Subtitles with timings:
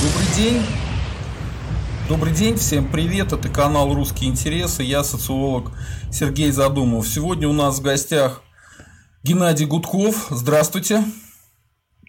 [0.00, 0.62] Добрый день.
[2.08, 5.72] Добрый день, всем привет, это канал «Русские интересы», я социолог
[6.12, 7.08] Сергей Задумов.
[7.08, 8.44] Сегодня у нас в гостях
[9.24, 11.02] Геннадий Гудков, здравствуйте.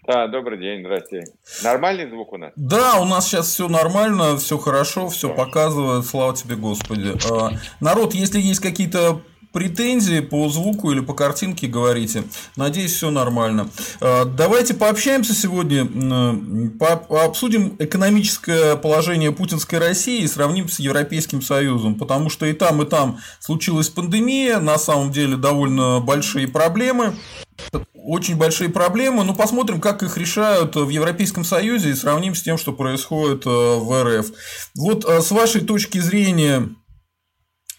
[0.06, 1.32] Да, добрый день, здравствуйте.
[1.64, 2.52] Нормальный звук у нас?
[2.54, 7.14] Да, у нас сейчас все нормально, все хорошо, все показывает, слава тебе, Господи.
[7.28, 7.50] А,
[7.80, 9.20] народ, если есть какие-то
[9.52, 12.24] претензии по звуку или по картинке говорите.
[12.56, 13.68] Надеюсь, все нормально.
[14.00, 15.88] А, давайте пообщаемся сегодня,
[17.10, 22.86] обсудим экономическое положение путинской России и сравним с Европейским Союзом, потому что и там, и
[22.86, 27.14] там случилась пандемия, на самом деле довольно большие проблемы
[28.02, 29.24] очень большие проблемы.
[29.24, 33.50] Ну, посмотрим, как их решают в Европейском Союзе и сравним с тем, что происходит э,
[33.50, 34.26] в РФ.
[34.74, 36.68] Вот э, с вашей точки зрения,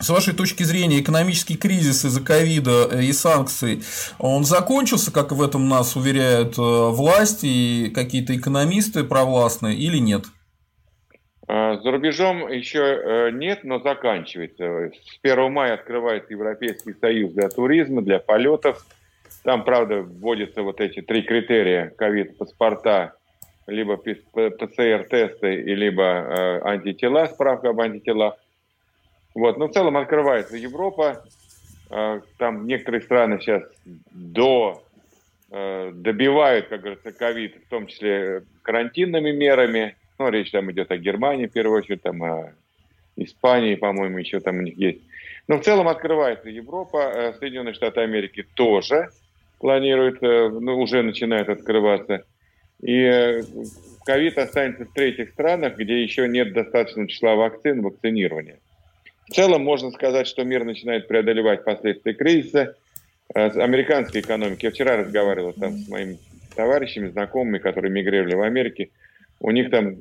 [0.01, 3.81] с вашей точки зрения, экономический кризис из-за ковида э, и санкций,
[4.19, 10.23] он закончился, как в этом нас уверяют э, власти и какие-то экономисты провластные, или нет?
[11.47, 14.91] А, за рубежом еще э, нет, но заканчивается.
[14.91, 18.83] С 1 мая открывается Европейский союз для туризма, для полетов.
[19.43, 23.13] Там, правда, вводятся вот эти три критерия ковид-паспорта,
[23.67, 28.35] либо ПЦР-тесты, либо антитела, справка об антителах.
[29.33, 29.57] Вот.
[29.57, 31.23] Но в целом открывается Европа.
[31.89, 34.83] А, там некоторые страны сейчас до
[35.51, 39.95] э, добивают, как говорится, ковид, в том числе карантинными мерами.
[40.17, 42.53] Ну, речь там идет о Германии, в первую очередь, там о
[43.17, 45.01] Испании, по-моему, еще там у них есть.
[45.47, 49.09] Но в целом открывается Европа, э, Соединенные Штаты Америки тоже
[49.59, 52.23] планируют, э, ну, уже начинают открываться.
[52.81, 53.41] И
[54.05, 58.59] ковид останется в третьих странах, где еще нет достаточного числа вакцин, вакцинирования.
[59.31, 62.75] В целом можно сказать, что мир начинает преодолевать последствия кризиса.
[63.33, 64.65] Э, американской экономики.
[64.65, 66.17] Я вчера разговаривал там с моими
[66.53, 68.89] товарищами, знакомыми, которые мигрировали в Америке.
[69.39, 69.95] У них там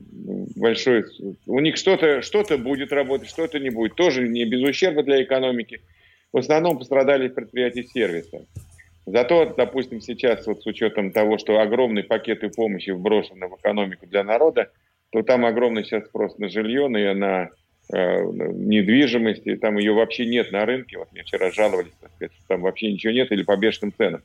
[0.57, 1.05] большой...
[1.47, 3.95] У них что-то что будет работать, что-то не будет.
[3.95, 5.81] Тоже не без ущерба для экономики.
[6.33, 8.45] В основном пострадали предприятия сервиса.
[9.07, 14.25] Зато, допустим, сейчас вот с учетом того, что огромные пакеты помощи вброшены в экономику для
[14.25, 14.73] народа,
[15.11, 17.51] то там огромный сейчас спрос на жилье, на,
[17.93, 20.99] недвижимости, там ее вообще нет на рынке.
[20.99, 24.23] Вот мне вчера жаловались, так сказать, что там вообще ничего нет или по бешеным ценам.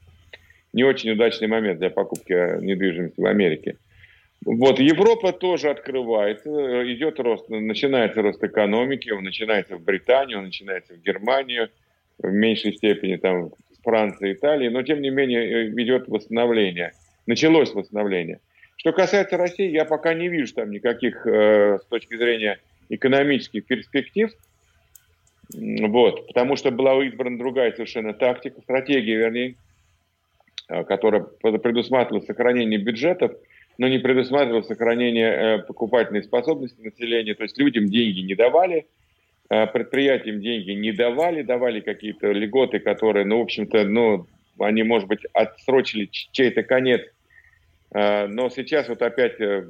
[0.73, 3.77] Не очень удачный момент для покупки недвижимости в Америке.
[4.43, 6.49] Вот Европа тоже открывается,
[6.93, 11.69] идет рост, начинается рост экономики, он начинается в Британии, он начинается в Германии,
[12.19, 16.91] в меньшей степени там в Франции, Италии, но тем не менее идет восстановление,
[17.25, 18.39] началось восстановление.
[18.77, 22.59] Что касается России, я пока не вижу там никаких э, с точки зрения
[22.89, 24.31] экономических перспектив,
[25.53, 29.55] вот, потому что была избрана другая совершенно тактика, стратегия, вернее,
[30.69, 33.33] э, которая предусматривала сохранение бюджетов,
[33.77, 38.87] но не предусматривала сохранение э, покупательной способности населения, то есть людям деньги не давали,
[39.49, 44.27] э, предприятиям деньги не давали, давали какие-то льготы, которые, ну, в общем-то, ну,
[44.59, 47.01] они, может быть, отсрочили чей-то конец
[47.95, 49.63] но сейчас вот опять э,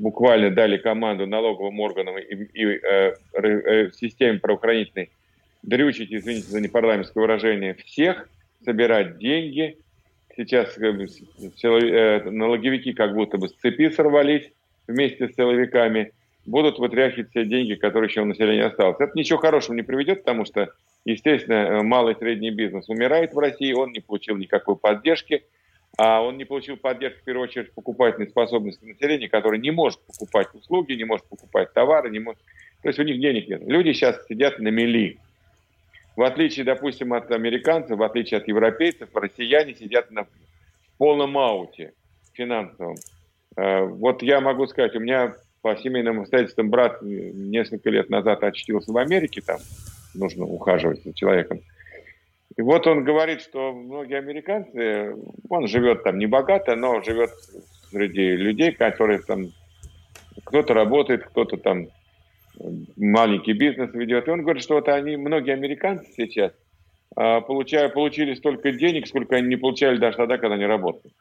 [0.00, 5.10] буквально дали команду налоговым органам и, и э, э, системе правоохранительной
[5.62, 8.28] дрючить, извините за непарламентское выражение, всех,
[8.64, 9.78] собирать деньги.
[10.36, 14.50] Сейчас налоговики как будто бы с цепи сорвались
[14.88, 16.10] вместе с силовиками,
[16.46, 18.96] будут вытряхивать все деньги, которые еще у населения осталось.
[18.98, 20.72] Это ничего хорошего не приведет, потому что,
[21.04, 25.44] естественно, малый и средний бизнес умирает в России, он не получил никакой поддержки–
[25.96, 30.48] а он не получил поддержки, в первую очередь, покупательной способности населения, которое не может покупать
[30.54, 32.40] услуги, не может покупать товары, не может...
[32.82, 33.62] То есть у них денег нет.
[33.64, 35.18] Люди сейчас сидят на мели.
[36.16, 40.26] В отличие, допустим, от американцев, в отличие от европейцев, россияне сидят на
[40.98, 41.92] полном ауте
[42.32, 42.96] финансовом.
[43.56, 48.92] Э, вот я могу сказать, у меня по семейным обстоятельствам брат несколько лет назад очутился
[48.92, 49.58] в Америке, там
[50.14, 51.60] нужно ухаживать за человеком.
[52.56, 55.16] И вот он говорит, что многие американцы,
[55.48, 57.30] он живет там не богато, но живет
[57.90, 59.50] среди людей, которые там,
[60.44, 61.88] кто-то работает, кто-то там
[62.96, 64.28] маленький бизнес ведет.
[64.28, 66.52] И он говорит, что вот они, многие американцы сейчас
[67.16, 71.12] а, получая, получили столько денег, сколько они не получали даже тогда, когда они работали.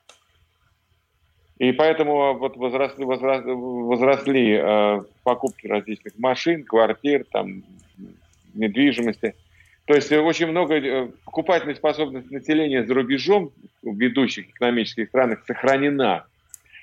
[1.60, 7.64] И поэтому вот возросли, возросли, возросли э, покупки различных машин, квартир, там,
[8.56, 9.36] недвижимости.
[9.86, 13.52] То есть э, очень много э, покупательной способности населения за рубежом
[13.82, 16.26] в ведущих экономических странах сохранена.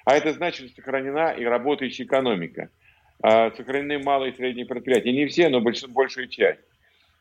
[0.04, 2.68] А это значит, что сохранена и работающая экономика.
[3.22, 5.12] А сохранены малые и средние предприятия.
[5.12, 6.60] Не все, но больш, большая часть.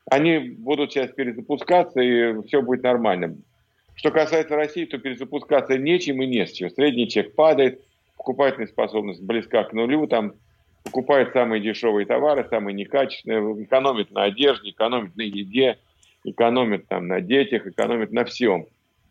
[0.10, 3.38] Они будут сейчас перезапускаться, и все будет нормально.
[3.96, 6.70] Что касается России, то перезапускаться нечем и не с чем.
[6.72, 7.82] Средний чек падает,
[8.18, 10.34] покупательная способность близка к нулю, там
[10.84, 15.78] покупает самые дешевые товары, самые некачественные, экономит на одежде, экономит на еде,
[16.24, 18.68] экономит там на детях, экономит на всем,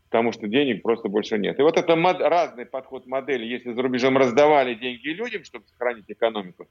[0.09, 1.59] потому что денег просто больше нет.
[1.59, 3.44] И вот это мод, разный подход модели.
[3.44, 6.67] Если за рубежом раздавали деньги людям, чтобы сохранить экономику,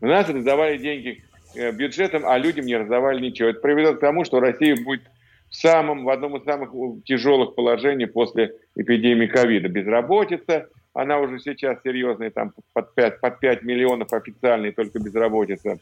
[0.00, 1.24] у нас раздавали деньги
[1.54, 3.48] э, бюджетам, а людям не раздавали ничего.
[3.48, 5.02] Это приведет к тому, что Россия будет
[5.50, 6.70] в, самом, в одном из самых
[7.04, 9.68] тяжелых положений после эпидемии ковида.
[9.68, 15.78] Безработица, она уже сейчас серьезная, там под 5, под 5 миллионов официальной только безработица.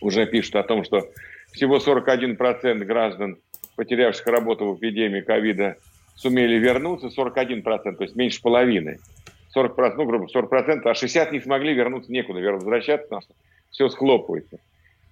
[0.00, 1.04] Уже пишут о том, что
[1.50, 3.38] всего 41% граждан,
[3.74, 5.78] потерявших работу в эпидемии ковида,
[6.14, 7.62] сумели вернуться, 41%,
[7.96, 9.00] то есть меньше половины.
[9.56, 13.34] 40%, ну, грубо 40%, а 60% не смогли вернуться некуда, возвращаться, потому что
[13.72, 14.60] все схлопывается.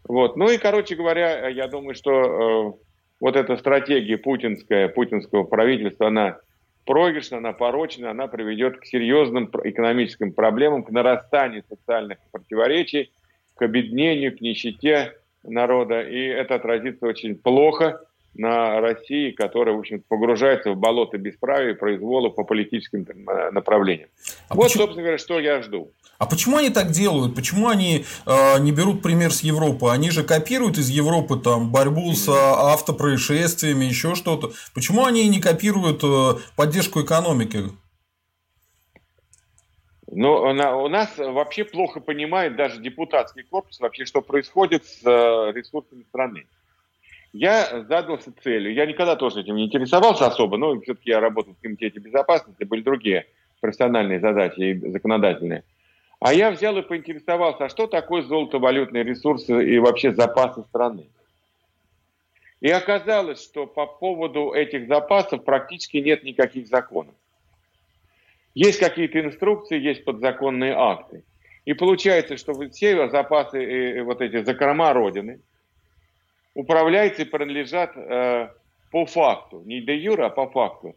[0.04, 0.36] Вот.
[0.36, 2.72] Ну и, короче говоря, я думаю, что э,
[3.18, 6.38] вот эта стратегия путинская, путинского правительства, она
[6.88, 13.12] проигрышна, она порочна, она приведет к серьезным экономическим проблемам, к нарастанию социальных противоречий,
[13.56, 15.12] к обеднению, к нищете
[15.42, 18.00] народа, и это отразится очень плохо
[18.38, 24.08] на России, которая, в общем погружается в болото бесправия и произвола по политическим э, направлениям.
[24.48, 24.82] А вот, почему...
[24.84, 25.92] собственно говоря, что я жду.
[26.18, 27.34] А почему они так делают?
[27.34, 29.88] Почему они э, не берут пример с Европы?
[29.90, 34.52] Они же копируют из Европы там борьбу с автопроисшествиями, еще что-то.
[34.72, 37.64] Почему они не копируют э, поддержку экономики?
[40.10, 46.04] Ну, у нас вообще плохо понимает даже депутатский корпус вообще, что происходит с э, ресурсами
[46.04, 46.46] страны
[47.32, 48.72] я задался целью.
[48.72, 52.82] Я никогда тоже этим не интересовался особо, но все-таки я работал в комитете безопасности, были
[52.82, 53.26] другие
[53.60, 55.64] профессиональные задачи и законодательные.
[56.20, 61.06] А я взял и поинтересовался, а что такое золотовалютные ресурсы и вообще запасы страны?
[62.60, 67.14] И оказалось, что по поводу этих запасов практически нет никаких законов.
[68.54, 71.22] Есть какие-то инструкции, есть подзаконные акты.
[71.66, 75.40] И получается, что все запасы, э, вот эти закрома Родины–
[76.58, 78.48] управляются и принадлежат э,
[78.90, 80.96] по факту, не де юра, а по факту,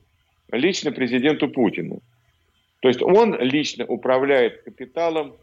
[0.52, 2.02] лично президенту Путину.
[2.80, 5.36] То есть он лично управляет капиталом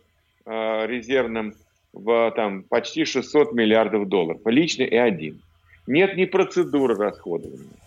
[0.44, 1.54] э, резервным
[1.92, 5.40] в там, почти 600 миллиардов долларов, лично и один.
[5.86, 7.78] Нет ни процедуры расходования,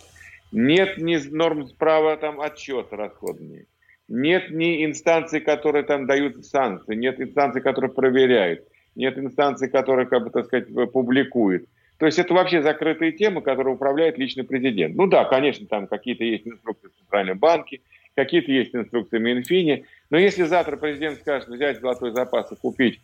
[0.52, 3.66] нет ни норм права там, отчета расходования,
[4.08, 8.64] нет ни инстанций, которые там дают санкции, нет инстанций, которые проверяют,
[8.96, 11.66] нет инстанций, которые, как бы, так сказать, публикуют.
[12.02, 14.96] То есть это вообще закрытые темы, которые управляет лично президент.
[14.96, 17.80] Ну да, конечно, там какие-то есть инструкции в Центральном банке,
[18.16, 19.84] какие-то есть инструкции в Минфине.
[20.10, 22.98] Но если завтра президент скажет взять золотой запас и купить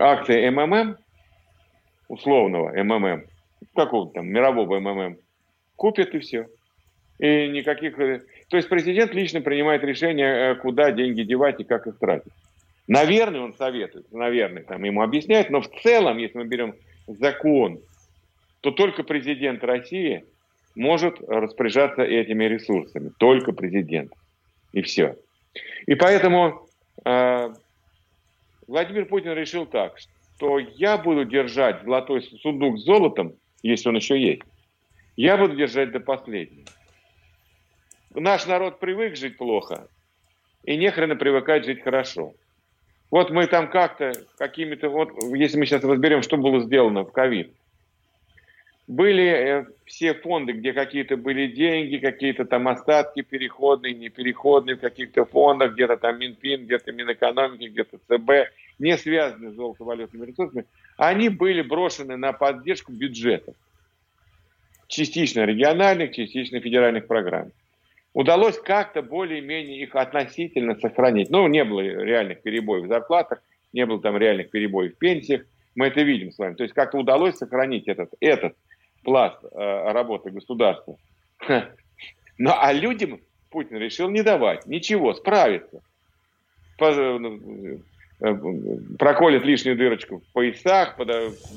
[0.00, 0.96] акции МММ,
[2.08, 3.22] условного МММ,
[3.72, 5.16] какого-то там мирового МММ,
[5.76, 6.48] купит и все.
[7.20, 7.96] И никаких...
[8.00, 12.32] Э, то есть президент лично принимает решение, э, куда деньги девать и как их тратить.
[12.88, 16.74] Наверное, он советует, наверное, там ему объясняет, но в целом, если мы берем
[17.06, 17.78] закон
[18.64, 20.24] то только президент России
[20.74, 23.12] может распоряжаться этими ресурсами.
[23.18, 24.10] Только президент.
[24.72, 25.18] И все.
[25.84, 26.66] И поэтому
[27.04, 27.52] э,
[28.66, 34.18] Владимир Путин решил так, что я буду держать золотой сундук с золотом, если он еще
[34.18, 34.40] есть,
[35.18, 36.66] я буду держать до последнего.
[38.14, 39.88] Наш народ привык жить плохо,
[40.64, 42.32] и нехрена привыкать жить хорошо.
[43.10, 47.52] Вот мы там как-то какими-то, вот если мы сейчас разберем, что было сделано в ковид–
[48.86, 55.24] были э, все фонды, где какие-то были деньги, какие-то там остатки переходные, непереходные в каких-то
[55.24, 60.66] фондах, где-то там Минфин, где-то Минэкономики, где-то ЦБ, не связанные с золотовалютными ресурсами,
[60.98, 63.54] они были брошены на поддержку бюджетов.
[64.86, 67.52] Частично региональных, частично федеральных программ.
[68.12, 71.30] Удалось как-то более-менее их относительно сохранить.
[71.30, 75.42] Ну, не было реальных перебоев в зарплатах, не было там реальных перебоев в пенсиях.
[75.74, 76.54] Мы это видим с вами.
[76.54, 78.54] То есть как-то удалось сохранить этот, этот
[79.04, 80.96] пласт э, работы государства.
[82.36, 83.20] Ну, а людям
[83.50, 85.82] Путин решил не давать ничего, справиться.
[86.80, 87.40] Э, ну,
[88.20, 88.34] э,
[88.98, 90.98] проколет лишнюю дырочку в поясах,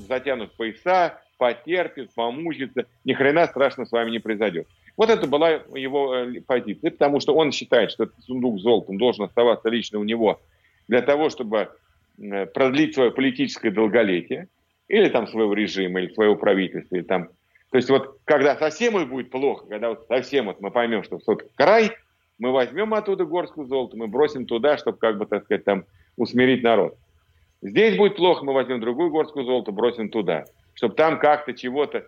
[0.08, 2.86] затянут пояса, потерпит, помучится.
[3.06, 4.68] Ни хрена страшно с вами не произойдет.
[4.98, 9.26] Вот это была его позиция, потому что он считает, что этот сундук с золотом должен
[9.26, 10.40] оставаться лично у него
[10.88, 11.70] для того, чтобы
[12.54, 14.48] продлить свое политическое долголетие,
[14.88, 17.30] или там своего режима, или своего правительства, или там
[17.70, 21.20] то есть вот когда совсем уж будет плохо, когда вот совсем вот мы поймем, что
[21.26, 21.92] вот край,
[22.40, 25.84] мы возьмем оттуда горскую золото, мы бросим туда, чтобы как бы, так сказать, там
[26.16, 26.98] усмирить народ.
[27.62, 32.06] Здесь будет плохо, мы возьмем другую горскую золото, бросим туда, чтобы там как-то чего-то...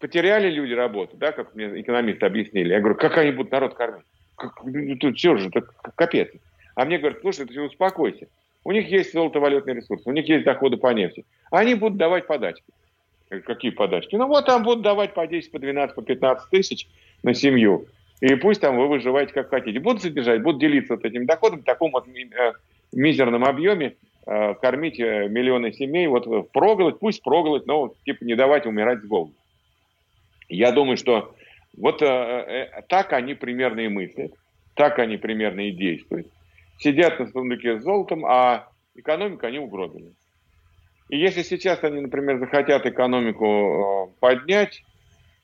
[0.00, 2.72] Потеряли люди работу, да, как мне экономисты объяснили.
[2.72, 4.06] Я говорю, как они будут народ кормить?
[4.34, 5.60] Как, ну, тут все же, это
[5.94, 6.30] капец.
[6.74, 8.26] А мне говорят, слушай, ты успокойся.
[8.64, 11.24] У них есть золотовалютный ресурс, у них есть доходы по нефти.
[11.50, 12.64] Они будут давать подачки.
[13.28, 14.16] Какие подачки?
[14.16, 16.88] Ну вот там будут давать по 10, по 12, по 15 тысяч
[17.22, 17.86] на семью.
[18.20, 19.80] И пусть там вы выживаете как хотите.
[19.80, 22.52] Будут содержать, будут делиться вот этим доходом в таком вот э,
[22.92, 28.66] мизерном объеме, э, кормить э, миллионы семей, вот проголодь, пусть проголодь, но типа не давать
[28.66, 29.32] умирать с голоду.
[30.48, 31.34] Я думаю, что
[31.78, 34.32] вот так они примерно и мыслят,
[34.74, 36.26] так они примерно и действуют.
[36.80, 40.12] Сидят на сундуке с золотом, а экономику они угробили.
[41.10, 44.82] И если сейчас они, например, захотят экономику поднять,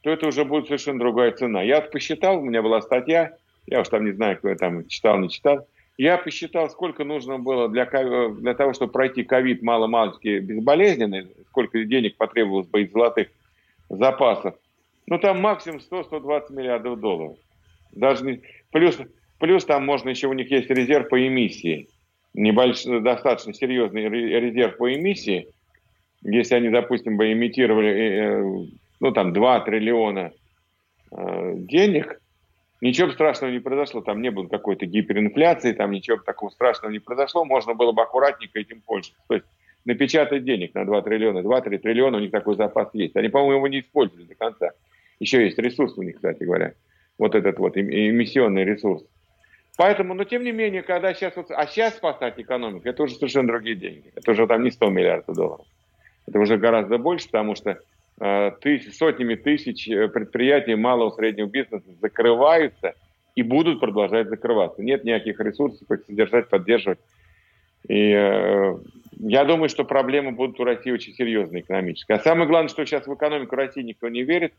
[0.02, 1.62] то это уже будет совершенно другая цена.
[1.62, 5.18] Я посчитал, у меня была статья, я уж там не знаю, кто я там читал,
[5.18, 5.66] не читал,
[5.98, 12.16] я посчитал, сколько нужно было для, для того, чтобы пройти ковид мало-малски безболезненно, сколько денег
[12.16, 13.28] потребовалось бы из золотых
[13.88, 14.54] запасов.
[15.06, 17.36] Ну, там максимум 100-120 миллиардов долларов.
[17.92, 18.42] Даже не...
[18.70, 18.98] плюс,
[19.38, 21.88] плюс там можно еще, у них есть резерв по эмиссии.
[22.34, 25.48] Небольшой, достаточно серьезный резерв по эмиссии.
[26.22, 28.66] Если они, допустим, бы имитировали э, э,
[29.00, 30.32] ну, там, 2 триллиона
[31.12, 32.20] э, денег,
[32.80, 37.44] ничего страшного не произошло, там не было какой-то гиперинфляции, там ничего такого страшного не произошло,
[37.44, 39.22] можно было бы аккуратненько этим пользоваться.
[39.28, 39.46] То есть
[39.84, 43.16] напечатать денег на 2 триллиона, 2-3 триллиона, у них такой запас есть.
[43.16, 44.70] Они, по-моему, его не использовали до конца.
[45.20, 46.74] Еще есть ресурс у них, кстати говоря.
[47.18, 49.04] Вот этот вот эмиссионный ресурс.
[49.76, 53.48] Поэтому, но тем не менее, когда сейчас, вот, а сейчас спасать экономику, это уже совершенно
[53.48, 54.10] другие деньги.
[54.14, 55.66] Это уже там не 100 миллиардов долларов.
[56.26, 57.78] Это уже гораздо больше, потому что
[58.18, 62.94] Э, тысяч, сотнями тысяч э, предприятий малого и среднего бизнеса закрываются
[63.34, 64.82] и будут продолжать закрываться.
[64.82, 66.98] Нет никаких ресурсов их содержать, поддерживать.
[67.88, 68.74] И э,
[69.18, 72.16] я думаю, что проблемы будут у России очень серьезные экономические.
[72.16, 74.54] А самое главное, что сейчас в экономику России никто не верит.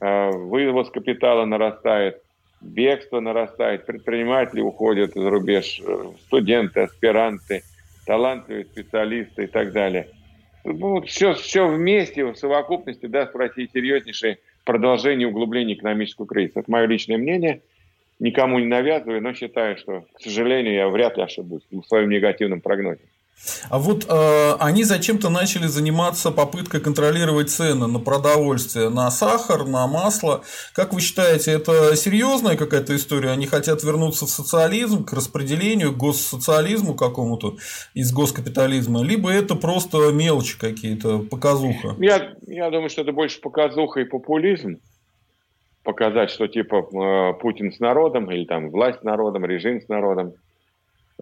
[0.00, 2.22] Э, вывоз капитала нарастает,
[2.60, 7.62] бегство нарастает, предприниматели уходят за рубеж, э, студенты, аспиранты,
[8.06, 10.08] талантливые специалисты и так далее–
[10.66, 16.60] ну, все, все вместе, в совокупности даст России серьезнейшее продолжение углубления экономического кризиса.
[16.60, 17.62] Это мое личное мнение.
[18.18, 22.60] Никому не навязываю, но считаю, что, к сожалению, я вряд ли ошибусь в своем негативном
[22.60, 23.02] прогнозе.
[23.68, 29.86] А вот э, они зачем-то начали заниматься попыткой контролировать цены на продовольствие, на сахар, на
[29.86, 30.42] масло.
[30.72, 33.30] Как вы считаете, это серьезная какая-то история?
[33.30, 37.56] Они хотят вернуться в социализм, к распределению, к госсоциализму какому-то
[37.94, 41.94] из госкапитализма, либо это просто мелочи какие-то, показуха?
[41.98, 44.80] Я, я думаю, что это больше показуха и популизм.
[45.82, 50.34] Показать, что типа э, Путин с народом, или там власть с народом, режим с народом.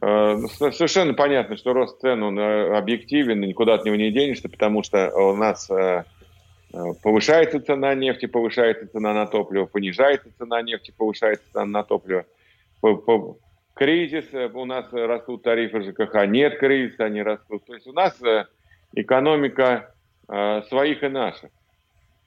[0.06, 4.82] Э, совершенно понятно, что рост цен он э, объективен, никуда от него не денешься, потому
[4.82, 6.04] что у нас э,
[7.02, 12.26] повышается цена нефти, повышается цена на топливо, понижается цена нефти, повышается цена на топливо.
[13.72, 17.64] Кризис, у нас растут тарифы ЖКХ, нет кризиса, они растут.
[17.64, 18.20] То есть у нас
[18.94, 19.90] экономика
[20.68, 21.50] своих и наших.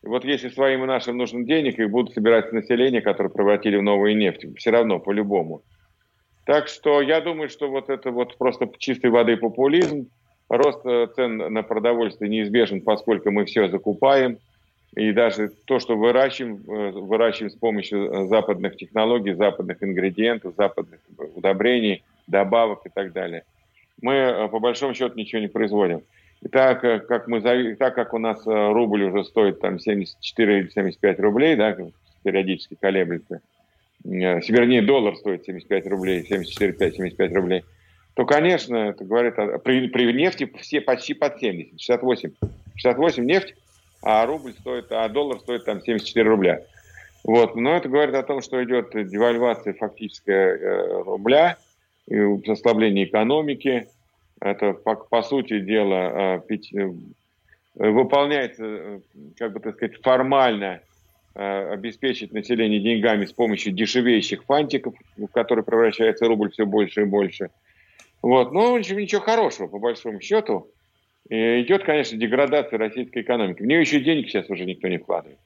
[0.03, 3.83] И вот если своим и нашим нужно денег, их будут собирать население, которое превратили в
[3.83, 4.45] новую нефть.
[4.57, 5.61] Все равно, по-любому.
[6.47, 10.07] Так что я думаю, что вот это вот просто чистой воды популизм.
[10.47, 14.37] Рост э, цен на продовольствие неизбежен, поскольку мы все закупаем.
[14.95, 21.01] И даже то, что выращиваем, э, выращиваем с помощью э, западных технологий, западных ингредиентов, западных
[21.35, 23.43] удобрений, добавок и так далее.
[24.01, 26.03] Мы по большому счету ничего не производим.
[26.41, 27.41] И так как, мы,
[27.75, 31.75] так как у нас рубль уже стоит там 74 или 75 рублей, да,
[32.23, 33.41] периодически колеблется,
[34.03, 37.63] вернее, доллар стоит 75 рублей, 74, 75 рублей,
[38.13, 42.31] то, конечно, это говорит, о, при, при нефти все почти под 70, 68.
[42.75, 43.55] 68 нефть,
[44.01, 46.61] а рубль стоит, а доллар стоит там 74 рубля.
[47.23, 47.55] Вот.
[47.55, 51.57] Но это говорит о том, что идет девальвация фактическая э, рубля,
[52.47, 53.87] ослабление экономики.
[54.39, 56.89] Это, по, по сути дела, э, э,
[57.75, 58.99] выполняется, э,
[59.37, 60.96] как бы так сказать, формально Э,
[61.37, 67.49] обеспечить население деньгами с помощью дешевеющих фантиков, в которые превращается рубль все больше и больше.
[68.21, 68.51] Вот.
[68.51, 70.67] Но ничего, ничего хорошего, по большому счету.
[71.29, 73.61] И идет, конечно, деградация российской экономики.
[73.61, 75.37] В нее еще денег сейчас уже никто не вкладывает.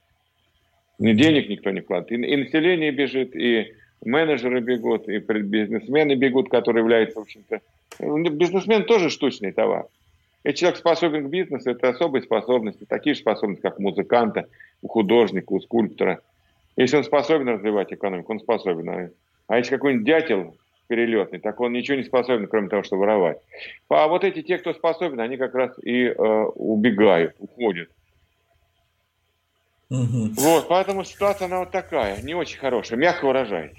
[0.99, 2.11] Денег никто не вкладывает.
[2.11, 3.73] И, и население бежит, и
[4.05, 7.59] менеджеры бегут, и бизнесмены бегут, которые являются, в общем-то...
[7.99, 9.87] Бизнесмен тоже штучный товар.
[10.43, 14.47] Если человек способен к бизнесу, это особые способности, такие же способности, как у музыканта,
[14.81, 16.21] у художника, у скульптора.
[16.75, 19.11] Если он способен развивать экономику, он способен.
[19.47, 20.55] А, если какой-нибудь дятел
[20.87, 23.37] перелетный, так он ничего не способен, кроме того, что воровать.
[23.89, 27.89] А вот эти, те, кто способен, они как раз и э, убегают, уходят.
[29.91, 30.35] Угу.
[30.37, 33.73] Вот, поэтому ситуация она вот такая, не очень хорошая, мягко выражаясь.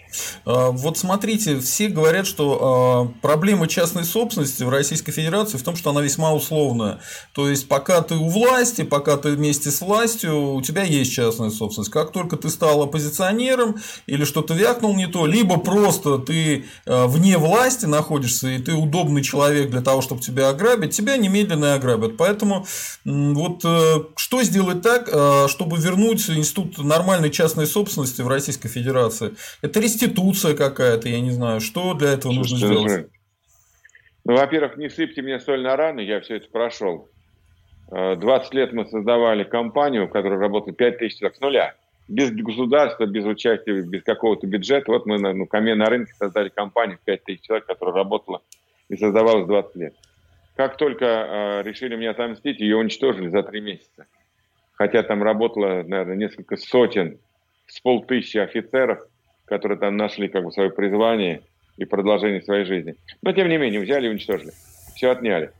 [0.45, 5.75] А, вот смотрите, все говорят, что а, проблема частной собственности в Российской Федерации в том,
[5.75, 7.01] что она весьма условная.
[7.33, 11.49] То есть, пока ты у власти, пока ты вместе с властью, у тебя есть частная
[11.49, 11.91] собственность.
[11.91, 13.77] Как только ты стал оппозиционером
[14.07, 19.23] или что-то вякнул не то, либо просто ты а, вне власти находишься, и ты удобный
[19.23, 22.19] человек для того, чтобы тебя ограбить, тебя немедленно ограбят.
[22.19, 22.67] Поэтому
[23.05, 25.09] вот э, что сделать так,
[25.49, 29.35] чтобы вернуть вернуть институт нормальной частной собственности в Российской Федерации?
[29.63, 31.61] Это реституция какая-то, я не знаю.
[31.61, 33.09] Что для этого нужно сделать?
[34.25, 37.09] Ну, во-первых, не сыпьте мне соль на раны, я все это прошел.
[37.91, 41.75] 20 э, лет мы создавали компанию, в которой работает 5 тысяч человек с нуля.
[42.09, 44.93] Без государства, без участия, без какого-то бюджета.
[44.93, 48.43] Вот мы на, ну, на рынке создали компанию в 5 тысяч человек, которая работала
[48.89, 49.95] и создавалась 20 лет.
[50.55, 54.07] Как только э, решили мне отомстить, ее уничтожили за 3 месяца
[54.83, 57.19] хотя там работало, наверное, несколько сотен
[57.69, 58.99] с полтысячи офицеров,
[59.45, 61.43] которые там нашли как бы свое призвание
[61.77, 62.97] и продолжение своей жизни.
[63.23, 64.51] Но, тем не менее, взяли и уничтожили.
[64.97, 65.53] Все отняли.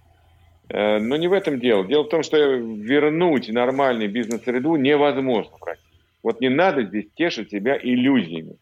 [0.71, 1.87] Э, но не в этом дело.
[1.87, 5.53] Дело в том, что вернуть нормальный бизнес-среду невозможно.
[6.25, 8.57] Вот не надо здесь тешить себя иллюзиями.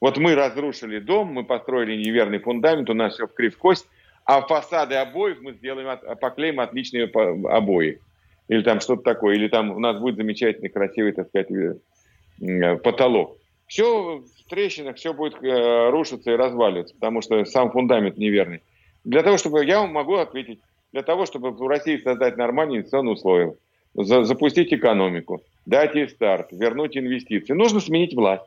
[0.00, 3.86] Вот мы разрушили дом, мы построили неверный фундамент, у нас все в крив кость,
[4.24, 8.00] а фасады обоев мы сделаем, поклеим отличные обои
[8.48, 13.38] или там что-то такое, или там у нас будет замечательный, красивый, так сказать, э, потолок.
[13.66, 18.62] Все в трещинах, все будет э, рушиться и разваливаться, потому что сам фундамент неверный.
[19.04, 20.60] Для того, чтобы, я вам могу ответить,
[20.92, 23.54] для того, чтобы в России создать нормальные инвестиционные условия,
[23.94, 28.44] за, запустить экономику, дать ей старт, вернуть инвестиции, нужно сменить власть.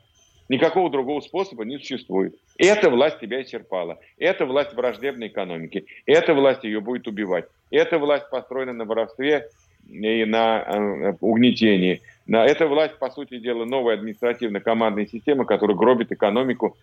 [0.48, 2.36] Никакого другого способа не существует.
[2.58, 4.00] Эта власть тебя исчерпала.
[4.18, 5.86] Эта власть враждебной экономики.
[6.08, 7.46] Эта власть ее будет убивать.
[7.70, 9.50] Эта власть построена на воровстве
[9.92, 12.02] и на э, угнетении.
[12.28, 16.78] На эта власть, по сути дела, новая административно-командная система, которая гробит экономику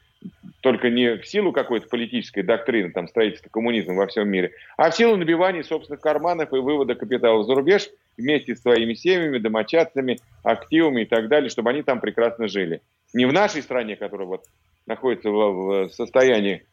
[0.61, 4.97] только не в силу какой-то политической доктрины, там, строительства коммунизма во всем мире, а в
[4.97, 11.03] силу набивания собственных карманов и вывода капитала за рубеж вместе с своими семьями, домочадцами, активами
[11.03, 12.81] и так далее, чтобы они там прекрасно жили.
[13.15, 14.45] Не в нашей стране, которая вот
[14.87, 16.65] находится в состоянии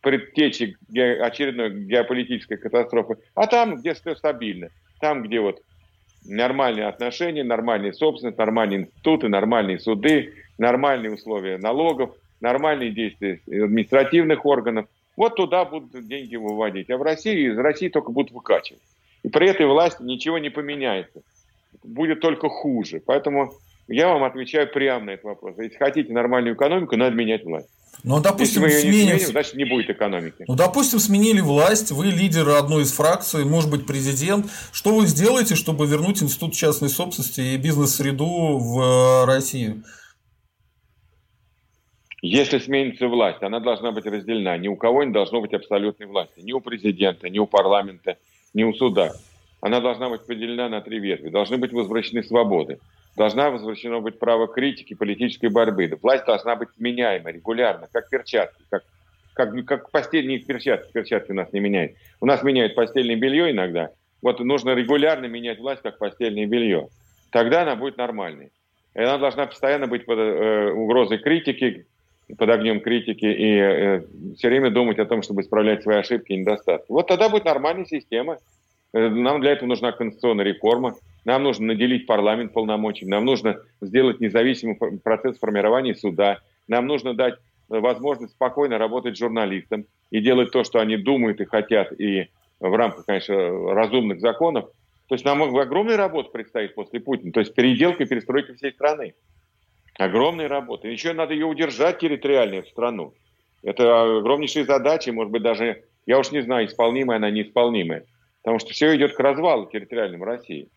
[0.00, 4.68] предтечи очередной геополитической катастрофы, а там, где все стабильно,
[5.00, 5.60] там, где вот
[6.24, 14.86] нормальные отношения, нормальные собственность, нормальные институты, нормальные суды, нормальные условия налогов, нормальные действия административных органов.
[15.16, 16.90] Вот туда будут деньги выводить.
[16.90, 18.82] А в России, из России только будут выкачивать.
[19.22, 21.22] И при этой власти ничего не поменяется.
[21.84, 23.02] Будет только хуже.
[23.04, 23.52] Поэтому
[23.88, 25.58] я вам отвечаю прямо на этот вопрос.
[25.58, 27.68] Если хотите нормальную экономику, надо менять власть.
[28.04, 29.18] Ну, допустим, Если мы сменим...
[29.18, 30.44] сменим, значит, не будет экономики.
[30.48, 34.46] Ну, допустим, сменили власть, вы лидер одной из фракций, может быть, президент.
[34.72, 39.84] Что вы сделаете, чтобы вернуть институт частной собственности и бизнес-среду в э, Россию?
[42.22, 44.56] Если сменится власть, она должна быть разделена.
[44.56, 46.40] Ни у кого не должно быть абсолютной власти.
[46.40, 48.16] Ни у президента, ни у парламента,
[48.52, 49.12] ни у суда.
[49.60, 51.30] Она должна быть поделена на три ветви.
[51.30, 52.78] Должны быть возвращены свободы
[53.16, 55.90] должна возвращено быть право критики, политической борьбы.
[56.00, 58.84] Власть должна быть меняема регулярно, как перчатки, как,
[59.34, 60.92] как, как постельные перчатки.
[60.92, 61.92] Перчатки у нас не меняют.
[62.20, 63.90] У нас меняют постельное белье иногда.
[64.22, 66.88] Вот нужно регулярно менять власть, как постельное белье.
[67.30, 68.52] Тогда она будет нормальной.
[68.94, 71.86] И она должна постоянно быть под э, угрозой критики,
[72.38, 74.02] под огнем критики и э,
[74.36, 76.90] все время думать о том, чтобы исправлять свои ошибки и недостатки.
[76.90, 78.38] Вот тогда будет нормальная система.
[78.92, 80.96] Э, нам для этого нужна конституционная реформа.
[81.24, 87.34] Нам нужно наделить парламент полномочиями, нам нужно сделать независимый процесс формирования суда, нам нужно дать
[87.34, 92.28] э, возможность спокойно работать журналистам и делать то, что они думают и хотят, и
[92.58, 93.34] в рамках, конечно,
[93.72, 94.66] разумных законов.
[95.08, 99.14] То есть нам огромная работа предстоит после Путина, то есть переделка и перестройка всей страны.
[99.98, 100.88] Огромная работа.
[100.88, 103.14] Еще надо ее удержать территориально, эту страну.
[103.62, 108.04] Это огромнейшие задачи, может быть, даже, я уж не знаю, исполнимая она, неисполнимая.
[108.42, 110.68] Потому что все идет к развалу территориальному России.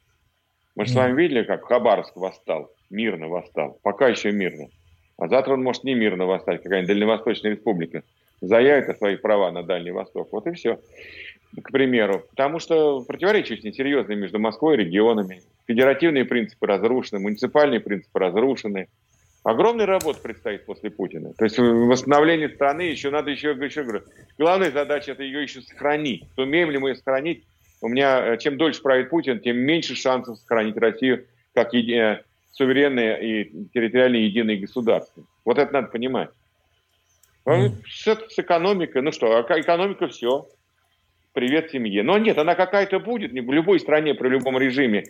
[0.75, 4.67] Мы же с вами видели, как Хабаровск восстал, мирно восстал, пока еще мирно.
[5.17, 8.03] А завтра он может не мирно восстать, какая-нибудь Дальневосточная республика
[8.41, 10.27] заявит о своих правах на Дальний Восток.
[10.31, 10.79] Вот и все,
[11.61, 12.23] к примеру.
[12.29, 15.41] Потому что противоречия очень серьезные между Москвой и регионами.
[15.67, 18.87] Федеративные принципы разрушены, муниципальные принципы разрушены.
[19.43, 21.33] Огромная работа предстоит после Путина.
[21.33, 24.01] То есть восстановление страны еще надо еще, еще говорю,
[24.37, 26.23] главная задача это ее еще сохранить.
[26.35, 27.45] Сумеем ли мы ее сохранить
[27.85, 31.93] у меня э, чем дольше правит Путин, тем меньше шансов сохранить Россию как еди...
[31.93, 32.21] Э,
[32.51, 33.43] суверенное и
[33.73, 35.23] территориально единое государство.
[35.43, 36.29] Вот это надо понимать.
[37.45, 37.73] Mm.
[37.87, 40.47] С, с экономикой, ну что, а экономика все.
[41.33, 42.01] Привет семье.
[42.01, 45.03] Но нет, она какая-то будет, в любой стране, при любом режиме,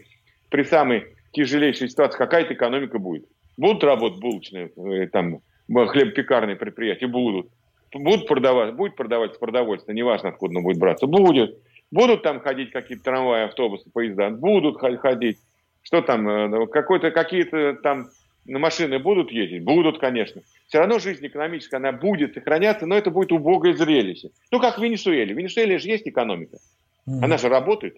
[0.49, 3.25] при самой тяжелейшей ситуации, какая-то экономика будет.
[3.57, 7.07] Будут работать булочные, э, там, хлебопекарные предприятия?
[7.07, 7.47] Будут.
[7.93, 11.05] Будут продавать, будет продаваться продовольствие, неважно, откуда оно будет браться.
[11.05, 11.57] Будет.
[11.91, 14.30] Будут там ходить какие-то трамваи, автобусы, поезда?
[14.30, 15.38] Будут ходить.
[15.84, 18.10] Что там, э, какой-то, какие-то там
[18.45, 19.63] машины будут ездить?
[19.63, 20.41] Будут, конечно.
[20.67, 24.30] Все равно жизнь экономическая, она будет сохраняться, но это будет убогое зрелище.
[24.52, 25.34] Ну, как в Венесуэле.
[25.34, 26.58] В Венесуэле же есть экономика.
[27.06, 27.98] Она же работает.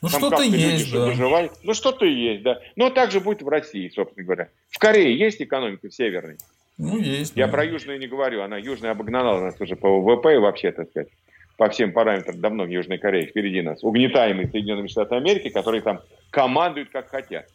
[0.00, 1.06] Ну, что-то есть, да.
[1.06, 1.50] Выживали.
[1.62, 2.60] Ну, что-то есть, да.
[2.76, 4.48] Но также будет в России, собственно говоря.
[4.70, 6.38] В Корее есть экономика северной?
[6.78, 7.36] Ну, есть.
[7.36, 7.52] Я да.
[7.52, 8.42] про южную не говорю.
[8.42, 11.08] Она южная обогнала нас уже по ВВП вообще, так сказать,
[11.58, 12.40] по всем параметрам.
[12.40, 13.82] Давно Южная Корея впереди нас.
[13.82, 17.46] Угнетаемые Соединенными Штатами Америки, которые там командуют как хотят.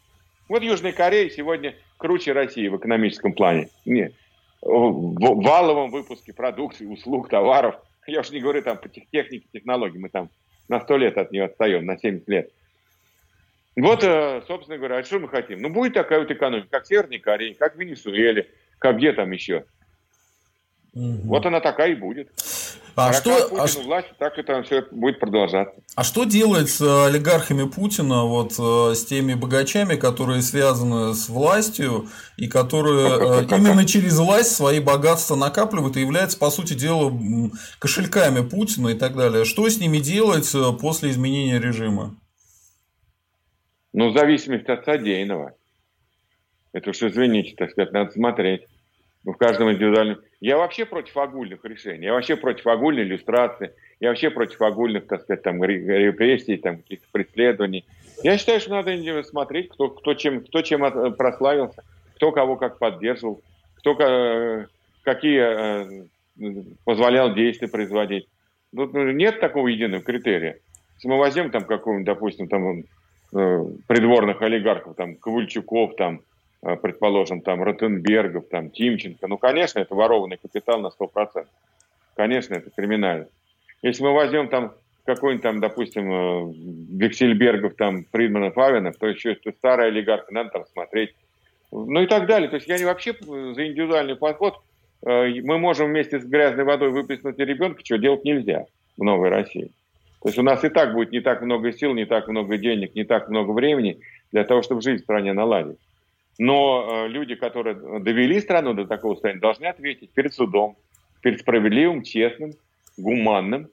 [0.46, 3.70] Вот Южная Корея сегодня круче России в экономическом плане.
[3.86, 4.12] Не.
[4.60, 7.76] В валовом выпуске продукции, услуг, товаров.
[8.06, 9.98] Я уж не говорю там по технике, технологии.
[9.98, 10.28] Мы там
[10.68, 12.50] на 100 лет от нее отстаем, на 70 лет.
[13.74, 15.60] Вот, э, собственно говоря, а что мы хотим?
[15.60, 19.64] Ну, будет такая вот экономика, как Северная Корея, как в Венесуэле, как где там еще.
[20.94, 21.20] Угу.
[21.24, 22.28] Вот она такая и будет.
[22.96, 25.74] А, что, Путину а власть, так это все будет продолжаться.
[25.96, 31.28] А что делать с э, олигархами Путина, вот э, с теми богачами, которые связаны с
[31.28, 37.12] властью и которые э, именно через власть свои богатства накапливают и являются, по сути дела,
[37.80, 39.44] кошельками Путина и так далее?
[39.44, 42.14] Что с ними делать после изменения режима?
[43.92, 45.54] Ну, в зависимости от содеянного.
[46.72, 48.62] Это уж, извините, так сказать, надо смотреть.
[49.24, 50.18] Ну, в каждом индивидуальном...
[50.40, 55.22] Я вообще против огульных решений, я вообще против огульной иллюстрации, я вообще против огульных, так
[55.22, 57.86] сказать, там, репрессий, там, каких-то преследований.
[58.22, 61.82] Я считаю, что надо смотреть, кто, кто, чем, кто чем э, прославился,
[62.16, 63.40] кто кого как поддерживал,
[63.76, 64.66] кто э,
[65.02, 66.04] какие э,
[66.84, 68.28] позволял действия производить.
[68.76, 70.58] Тут ну, нет такого единого критерия.
[70.96, 72.84] Если мы возьмем там какого-нибудь, допустим, там
[73.88, 76.20] придворных олигархов, там Ковальчуков, там
[76.82, 81.46] предположим, там, Ротенбергов, там, Тимченко, ну, конечно, это ворованный капитал на 100%.
[82.16, 83.26] Конечно, это криминально.
[83.82, 84.72] Если мы возьмем там
[85.04, 86.52] какой-нибудь там, допустим, э,
[86.96, 91.14] Вексельбергов, там, Фридманов, Авенов, то еще это старая олигарха, надо там смотреть.
[91.70, 92.48] Ну и так далее.
[92.48, 94.60] То есть я не вообще за индивидуальный подход.
[95.04, 99.70] Э, мы можем вместе с грязной водой выплеснуть ребенка, что делать нельзя в новой России.
[100.22, 102.94] То есть у нас и так будет не так много сил, не так много денег,
[102.94, 103.98] не так много времени
[104.32, 105.76] для того, чтобы жизнь в стране наладить.
[106.38, 110.76] Но э, люди, которые довели страну до такого состояния, должны ответить перед судом,
[111.20, 112.54] перед справедливым, честным,
[112.96, 113.68] гуманным,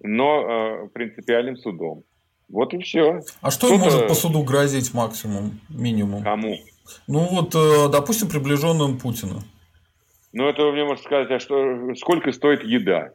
[0.00, 2.04] но э, принципиальным судом.
[2.48, 3.22] Вот и все.
[3.40, 6.22] А что Тут, может по суду грозить максимум, минимум?
[6.22, 6.56] Кому?
[7.06, 9.42] Ну вот, э, допустим, приближенным Путину.
[10.32, 13.10] Ну это мне можно сказать, а что, сколько стоит еда?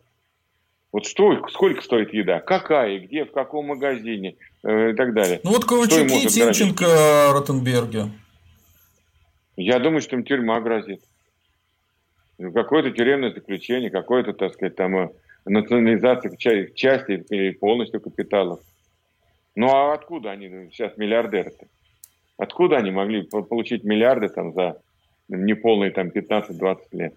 [0.92, 2.40] Вот что, сколько стоит еда?
[2.40, 5.40] Какая, где, в каком магазине э, и так далее.
[5.44, 8.12] Ну вот Ковальчуки, Тимченко, Ротенберги.
[9.56, 11.02] Я думаю, что им тюрьма грозит.
[12.38, 15.10] Ну, какое-то тюремное заключение, какое-то, так сказать, там э,
[15.46, 18.62] национализация части или полностью капиталов.
[19.56, 21.68] Ну а откуда они сейчас миллиардеры-то?
[22.38, 24.82] Откуда они могли получить миллиарды там за
[25.28, 27.14] неполные там 15-20 лет?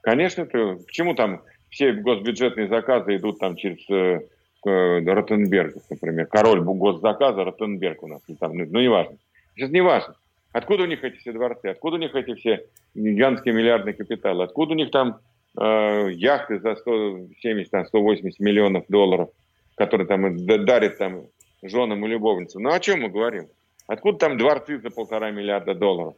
[0.00, 4.20] Конечно, это, почему там все госбюджетные заказы идут там через э,
[4.66, 6.26] э, Ротенберг, например.
[6.26, 8.22] Король госзаказа Ротенберг у нас.
[8.40, 9.16] Там, ну, ну, не важно.
[9.54, 10.14] Сейчас не важно.
[10.54, 11.66] Откуда у них эти все дворцы?
[11.66, 12.64] Откуда у них эти все
[12.94, 14.44] гигантские миллиардные капиталы?
[14.44, 15.18] Откуда у них там
[15.58, 19.30] э, яхты за 170, там, 180 миллионов долларов,
[19.74, 21.24] которые там дарят там
[21.60, 22.62] женам и любовницам?
[22.62, 23.48] Ну о чем мы говорим?
[23.88, 26.14] Откуда там дворцы за полтора миллиарда долларов?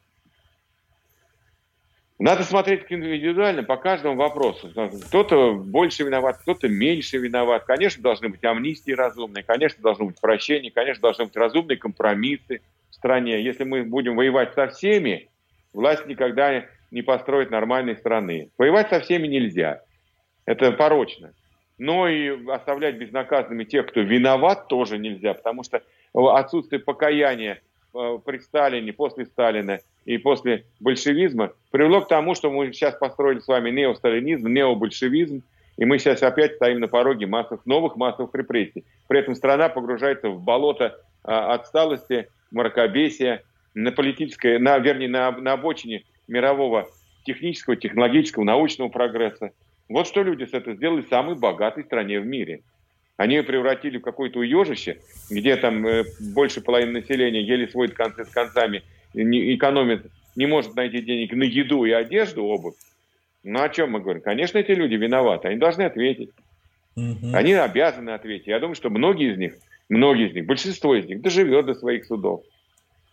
[2.19, 4.71] Надо смотреть индивидуально по каждому вопросу.
[5.07, 7.65] Кто-то больше виноват, кто-то меньше виноват.
[7.65, 12.61] Конечно, должны быть амнистии разумные, конечно, должны быть прощения, конечно, должны быть разумные компромиссы
[12.97, 13.43] стране.
[13.43, 15.29] Если мы будем воевать со всеми,
[15.73, 18.51] власть никогда не построит нормальной страны.
[18.59, 19.83] Воевать со всеми нельзя.
[20.45, 21.33] Это порочно.
[21.79, 25.83] Но и оставлять безнаказанными тех, кто виноват, тоже нельзя, потому что
[26.15, 27.61] отсутствие покаяния
[27.95, 33.41] э, при Сталине, после Сталина и после большевизма привело к тому, что мы сейчас построили
[33.41, 35.43] с вами неосталинизм, необольшевизм,
[35.77, 38.85] и мы сейчас опять стоим на пороге массовых, новых массовых репрессий.
[39.09, 43.43] При этом страна погружается в болото а, отсталости, мракобесия,
[43.75, 46.89] на политической, на, вернее, на, на обочине мирового
[47.25, 49.51] технического, технологического, научного прогресса.
[49.89, 52.63] Вот что люди с этого сделали в самой богатой стране в мире.
[53.17, 56.05] Они ее превратили в какое-то уежище, где там э,
[56.35, 58.83] больше половины населения еле сводит концы с концами,
[59.15, 60.07] не, экономит,
[60.37, 62.75] не может найти денег на еду и одежду, обувь.
[63.43, 64.23] Ну о чем мы говорим?
[64.23, 66.31] Конечно, эти люди виноваты, они должны ответить.
[66.97, 67.35] Угу.
[67.35, 68.49] Они обязаны ответить.
[68.49, 69.55] Я думаю, что многие из них
[69.89, 72.43] Многие из них, большинство из них доживет до своих судов.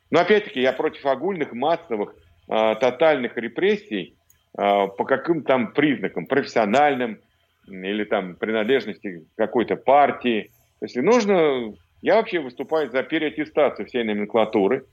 [0.09, 2.15] Но опять-таки я против огульных, массовых,
[2.49, 4.15] э, тотальных репрессий
[4.57, 7.19] э, по каким там признакам, профессиональным
[7.67, 10.51] или там принадлежности к какой-то партии.
[10.81, 14.85] Если нужно, я вообще выступаю за переаттестацию всей номенклатуры,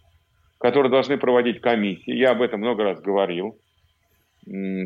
[0.58, 2.12] которые должны проводить комиссии.
[2.12, 3.56] Я об этом много раз говорил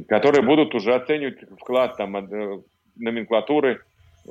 [0.08, 2.60] которые будут уже оценивать вклад там, э,
[2.96, 3.82] номенклатуры,
[4.26, 4.30] э,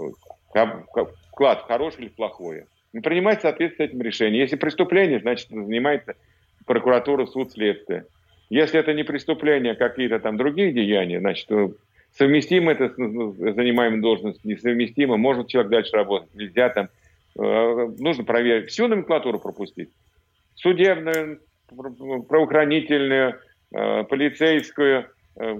[1.33, 2.65] вклад хороший или плохой.
[2.93, 4.39] И принимать соответственно этим решение.
[4.41, 6.15] Если преступление, значит занимается
[6.65, 8.05] прокуратура, суд, следствие.
[8.49, 11.69] Если это не преступление, а какие-то там другие деяния, значит, э,
[12.15, 16.89] совместимо это с занимаемой должностью, несовместимо, может человек дальше работать, нельзя там,
[17.35, 19.89] нужно проверить, всю номенклатуру пропустить.
[20.53, 23.39] Судебную, правоохранительную,
[23.71, 25.55] полицейскую, Э,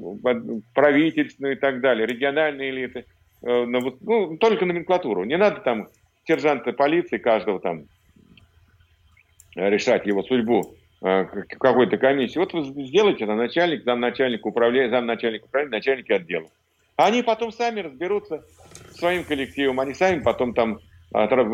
[0.76, 3.04] правительственную и так далее, региональные элиты, э,
[3.44, 5.26] ну, только номенклатуру.
[5.26, 5.90] Не надо там
[6.26, 7.84] сержанта полиции каждого там
[9.56, 11.26] решать его судьбу э,
[11.60, 12.40] какой-то комиссии.
[12.40, 16.48] Вот вы сделайте это начальник, замначальник управления, замначальник управления, начальники отдела.
[16.96, 18.44] Они потом сами разберутся
[18.96, 20.80] своим коллективом, они сами потом там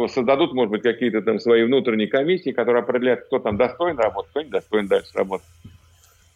[0.07, 4.41] создадут, может быть, какие-то там свои внутренние комиссии, которые определяют, кто там достоин работать, кто
[4.41, 5.47] не достоин дальше работать.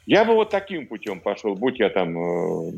[0.05, 2.71] Я бы вот таким путем пошел, будь я там э,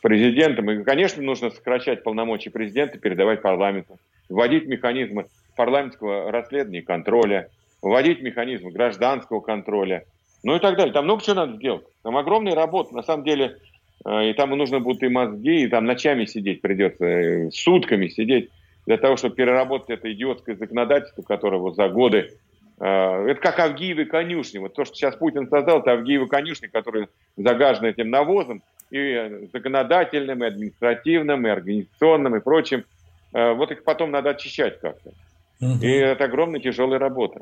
[0.00, 0.70] президентом.
[0.70, 7.48] И, конечно, нужно сокращать полномочия президента, передавать парламенту, вводить механизмы парламентского расследования и контроля,
[7.82, 10.04] вводить механизмы гражданского контроля,
[10.42, 10.92] ну и так далее.
[10.92, 11.84] Там много чего надо сделать.
[12.02, 12.94] Там огромная работа.
[12.94, 13.58] На самом деле,
[14.04, 18.50] э, и там нужно будет и мозги, и там ночами сидеть придется, э, сутками сидеть
[18.86, 22.30] для того, чтобы переработать это идиотское законодательство, которое вот за годы
[22.80, 24.58] Э, это как Авгиевы конюшни.
[24.58, 30.42] Вот то, что сейчас Путин создал, это Авгиевы конюшни, которые загажены этим навозом и законодательным,
[30.44, 32.84] и административным, и организационным, и прочим.
[33.32, 35.10] Э, вот их потом надо очищать как-то.
[35.60, 35.78] Угу.
[35.82, 37.40] И это огромная тяжелая работа.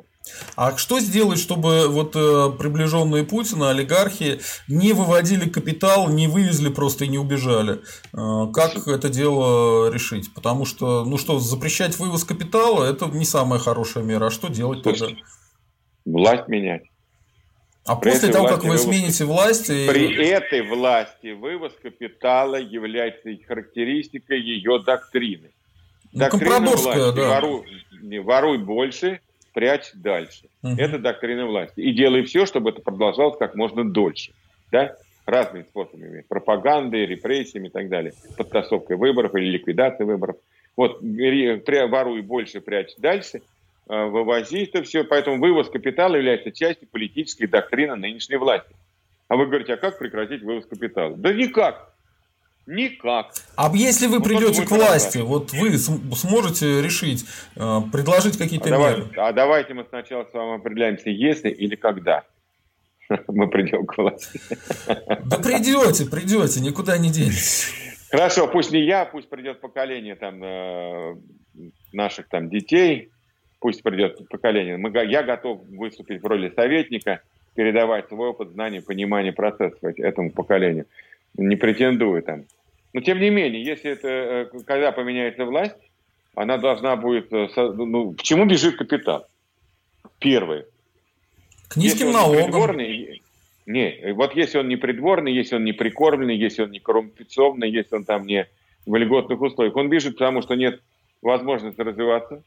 [0.56, 7.04] А что сделать, чтобы вот э, приближенные Путина, олигархи, не выводили капитал, не вывезли просто
[7.04, 7.80] и не убежали?
[8.14, 10.32] Э, как это дело решить?
[10.32, 14.26] Потому что, ну что, запрещать вывоз капитала– это не самая хорошая мера.
[14.26, 15.08] А что делать тогда?
[16.06, 16.84] Власть менять.
[17.86, 18.82] А при после того, как вы вывоз...
[18.82, 19.70] смените власть...
[19.70, 19.86] И...
[19.88, 25.50] При этой власти вывоз капитала является характеристикой ее доктрины.
[26.12, 27.28] Ну, Компрадорская, власти, да.
[27.28, 27.64] Вору,
[28.02, 29.20] не, воруй больше,
[29.52, 30.46] прячь дальше.
[30.62, 30.74] Угу.
[30.78, 31.80] Это доктрина власти.
[31.80, 34.32] И делай все, чтобы это продолжалось как можно дольше.
[34.72, 34.96] Да?
[35.24, 36.24] Разными способами.
[36.28, 38.14] Пропагандой, репрессиями и так далее.
[38.36, 40.36] Подтасовкой выборов или ликвидацией выборов.
[40.76, 43.42] Вот, воруй больше, прячь дальше,
[43.88, 45.04] э, вывози это все.
[45.04, 48.74] Поэтому вывоз капитала является частью политической доктрины нынешней власти.
[49.28, 51.16] А вы говорите, а как прекратить вывоз капитала?
[51.16, 51.92] Да никак.
[52.66, 53.32] Никак.
[53.54, 58.78] А если вы ну, придете к власти, вот вы сможете решить, э, предложить какие-то а
[58.78, 59.04] меры?
[59.14, 62.24] Давай, а давайте мы сначала с вами определяемся, если или когда
[63.28, 64.40] мы придем к власти.
[65.24, 67.72] Да придете, придете, никуда не денетесь.
[68.10, 71.16] Хорошо, пусть не я, пусть придет поколение там э,
[71.92, 73.10] наших там детей,
[73.66, 74.76] пусть придет поколение.
[74.76, 77.20] Мы, я готов выступить в роли советника,
[77.56, 80.86] передавать свой опыт, знания, понимание процессов этому поколению.
[81.36, 82.44] Не претендую там
[82.92, 85.74] но тем не менее, если это, э, когда поменяется власть,
[86.36, 87.32] она должна будет...
[87.32, 89.26] Э, ну, к чему бежит капитал?
[90.20, 90.64] Первое.
[91.68, 92.78] К низким налогам.
[93.66, 97.96] Не, вот если он не придворный, если он не прикормленный, если он не коррупционный, если
[97.96, 98.46] он там не
[98.86, 100.80] в льготных условиях, он бежит, потому что нет
[101.20, 102.44] возможности развиваться,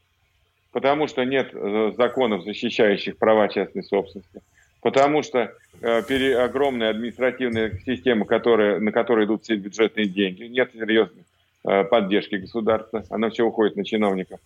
[0.72, 4.40] потому что нет э, законов, защищающих права частной собственности,
[4.80, 10.70] потому что э, пере, огромная административная система, которая, на которой идут все бюджетные деньги, нет
[10.72, 11.24] серьезной
[11.64, 14.40] э, поддержки государства, она все уходит на чиновников,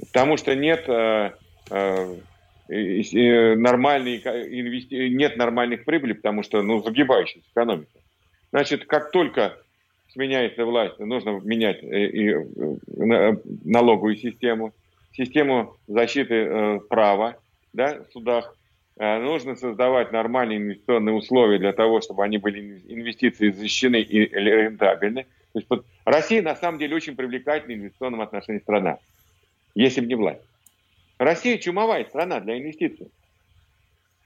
[0.00, 1.30] потому что нет э,
[2.68, 4.22] нормальной,
[5.08, 7.98] нет нормальных прибылей, потому что ну, загибающаяся экономика.
[8.50, 9.56] Значит, как только
[10.12, 12.34] сменяется власть, нужно менять и,
[13.64, 14.72] налоговую систему,
[15.12, 17.36] систему защиты права
[17.72, 18.54] да, в судах,
[18.98, 25.22] Э, нужно создавать нормальные инвестиционные условия для того, чтобы они были инвестиции защищены и рентабельны.
[25.52, 28.98] То есть, вот, Россия на самом деле очень привлекательная в инвестиционном отношении страна,
[29.76, 30.42] если бы не власть.
[31.18, 33.08] Россия чумовая страна для инвестиций.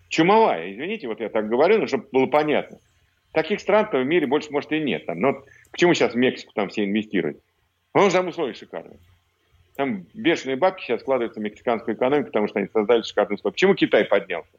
[0.08, 2.78] Чумовая, извините, вот я так говорю, но чтобы было понятно.
[3.32, 5.06] Таких стран в мире больше, может, и нет.
[5.06, 5.20] Там.
[5.20, 7.38] Но почему сейчас в Мексику там все инвестируют?
[7.92, 8.98] Потому что там условия шикарные.
[9.76, 13.54] Там бешеные бабки сейчас складываются в мексиканскую экономику, потому что они создали шикарные условия.
[13.54, 14.50] Почему Китай поднялся?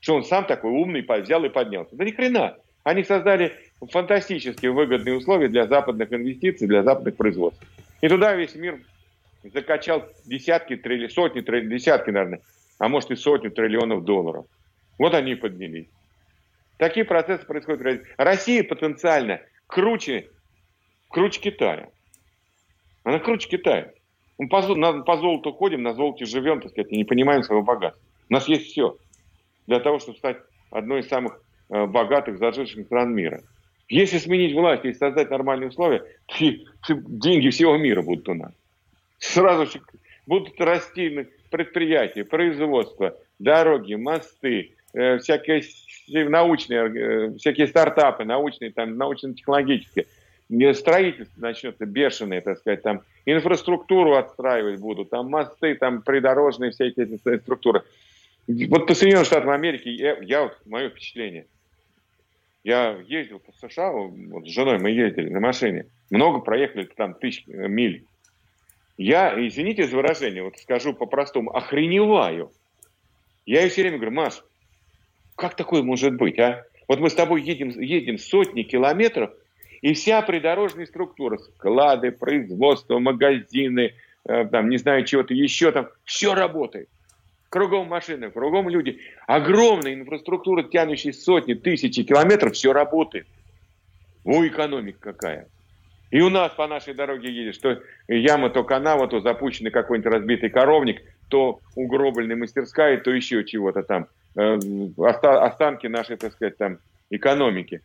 [0.00, 1.94] Что он сам такой умный, взял и поднялся.
[1.96, 2.56] Да ни хрена.
[2.84, 3.52] Они создали
[3.90, 7.62] фантастически выгодные условия для западных инвестиций, для западных производств.
[8.00, 8.80] И туда весь мир
[9.42, 12.40] закачал десятки, трилли, сотни, трилли, десятки, наверное,
[12.78, 14.46] а может и сотню триллионов долларов.
[14.98, 15.88] Вот они и поднялись.
[16.78, 18.02] Такие процессы происходят.
[18.16, 20.28] Россия потенциально круче,
[21.08, 21.88] круче Китая.
[23.04, 23.92] Она круче Китая.
[24.38, 27.64] Мы по, на, по золоту ходим, на золоте живем, так сказать, и не понимаем своего
[27.64, 28.02] богатства.
[28.30, 28.96] У нас есть все
[29.66, 30.38] для того, чтобы стать
[30.70, 33.42] одной из самых э, богатых, заживших стран мира.
[33.88, 36.04] Если сменить власть и создать нормальные условия,
[36.88, 38.52] деньги всего мира будут у нас.
[39.18, 39.66] Сразу
[40.26, 45.62] будут расти предприятия, производство, дороги, мосты, э, всякие
[46.28, 50.06] научные, э, всякие стартапы, научные, там, научно-технологические.
[50.74, 57.16] Строительство начнется бешеное, так сказать, там инфраструктуру отстраивать будут, там мосты, там придорожные все эти
[57.38, 57.82] структуры.
[58.46, 61.46] Вот по Соединенным Штатам Америки, я, я вот, мое впечатление,
[62.64, 67.44] я ездил по США, вот с женой мы ездили на машине, много проехали там тысяч
[67.46, 68.04] э, миль.
[68.96, 72.50] Я, извините за выражение, вот скажу по-простому, охреневаю.
[73.46, 74.42] Я ей все время говорю, Маш,
[75.36, 76.64] как такое может быть, а?
[76.88, 79.30] Вот мы с тобой едем, едем сотни километров,
[79.80, 86.34] и вся придорожная структура, склады, производство, магазины, э, там, не знаю, чего-то еще там, все
[86.34, 86.88] работает.
[87.48, 89.00] Кругом машины, кругом люди.
[89.26, 93.26] Огромная инфраструктура, тянущая сотни, тысячи километров, все работает.
[94.24, 95.46] О, экономика какая.
[96.10, 100.50] И у нас по нашей дороге едешь, то яма, то канава, то запущенный какой-нибудь разбитый
[100.50, 104.06] коровник, то угробленная мастерская, то еще чего-то там.
[104.34, 104.58] Э,
[104.98, 106.78] останки нашей, так сказать, там,
[107.10, 107.82] экономики.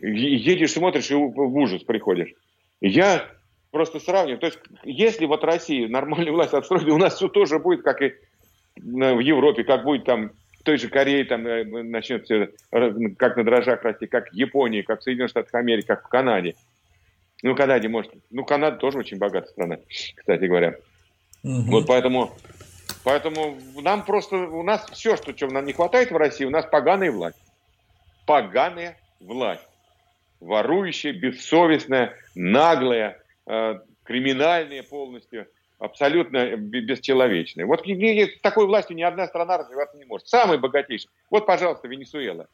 [0.00, 2.32] Едешь, смотришь и в ужас приходишь.
[2.80, 3.28] Я
[3.70, 4.38] просто сравниваю.
[4.38, 8.14] То есть, если вот Россия нормальную власть отстроит, у нас все тоже будет, как и
[8.76, 13.44] в Европе, как будет там в той же Корее там э, начнет все как на
[13.44, 16.54] дрожжах расти, как в Японии, как в Соединенных Штатах Америки, как в Канаде.
[17.42, 18.12] Ну, Канаде может.
[18.30, 20.76] Ну, Канада тоже очень богатая страна, кстати говоря.
[21.42, 21.62] Угу.
[21.70, 22.36] Вот поэтому,
[23.04, 26.66] поэтому нам просто, у нас все, что чего нам не хватает в России, у нас
[26.66, 27.38] поганая власть.
[28.26, 29.69] Поганая власть.
[30.40, 35.46] Ворующая, бессовестная, наглая, э, криминальная полностью–
[35.80, 37.64] абсолютно бесчеловечной.
[37.64, 37.84] Вот
[38.42, 40.28] такой властью ни одна страна развиваться не может.
[40.28, 41.10] Самый богатейший.
[41.30, 42.46] Вот, пожалуйста, Венесуэла.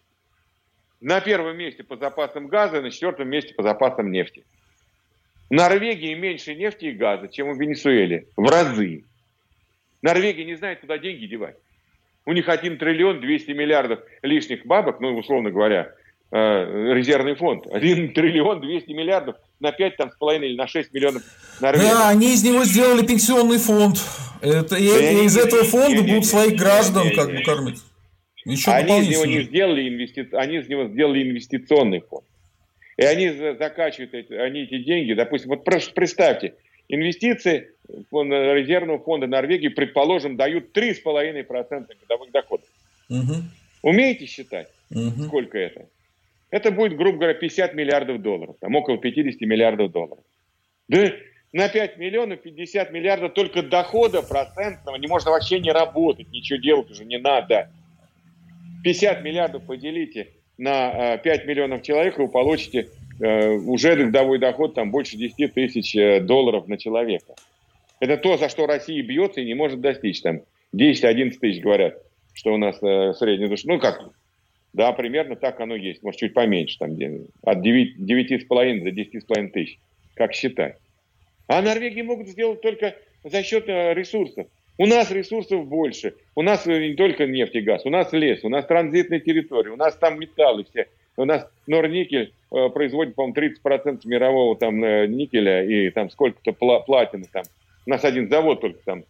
[1.01, 4.44] На первом месте по запасам газа, на четвертом месте по запасам нефти.
[5.51, 8.27] В Норвегии меньше нефти и газа, чем в Венесуэле.
[8.37, 9.05] В разы.
[10.03, 11.57] Норвегия не знает, куда деньги девать.
[12.25, 15.92] У них 1 триллион 200 миллиардов лишних бабок, ну, условно говоря,
[16.33, 17.67] резервный фонд.
[17.71, 21.23] 1 триллион 200 миллиардов на 5 там, с половиной или на 6 миллионов
[21.61, 21.87] Норвегии.
[21.87, 23.99] Да, они из него сделали пенсионный фонд.
[24.43, 27.43] Это, и, да и из этого фонда не, будут не, своих граждан не, как бы
[27.43, 27.81] кормить.
[28.45, 30.29] Еще они из него не сделали инвести...
[30.33, 32.25] они из него сделали инвестиционный фонд.
[32.97, 36.55] И они закачивают эти, они эти деньги, допустим, вот представьте,
[36.89, 37.71] инвестиции
[38.11, 42.67] фонда, резервного фонда Норвегии, предположим, дают 3,5% годовых доходов.
[43.11, 43.35] Угу.
[43.83, 45.25] Умеете считать, угу.
[45.25, 45.87] сколько это?
[46.51, 50.25] Это будет, грубо говоря, 50 миллиардов долларов, там около 50 миллиардов долларов.
[50.89, 51.11] Да
[51.57, 56.91] на 5 миллионов 50 миллиардов только дохода процентного, не можно вообще не работать, ничего делать
[56.91, 57.71] уже не надо.
[58.85, 60.29] 50 миллиардов поделите
[60.59, 62.89] на 5 э, миллионов человек, и вы получите
[63.21, 67.35] э, уже годовой доход там больше 10 тысяч э, долларов на человека.
[68.01, 70.21] Это то, за что Россия бьется и не может достичь.
[70.21, 70.43] Там
[70.75, 71.95] 10-11 тысяч говорят,
[72.35, 73.63] что у нас средняя душа.
[73.67, 74.11] Ну как,
[74.77, 76.03] да, примерно так оно есть.
[76.03, 76.93] Может, чуть поменьше, там,
[77.43, 79.79] от 9,5 до 10,5 тысяч.
[80.15, 80.77] Как считать?
[81.49, 84.47] А Норвегии могут сделать только за счет э, ресурсов.
[84.77, 86.15] У нас ресурсов больше.
[86.35, 89.77] У нас не только нефть и газ, у нас лес, у нас транзитная территория, у
[89.77, 90.89] нас там металлы все.
[91.17, 96.85] У нас Норникель э, производит, по-моему, 30% мирового там э, никеля и там сколько-то пла-
[96.85, 97.45] платины там.
[97.87, 99.05] У нас один завод только там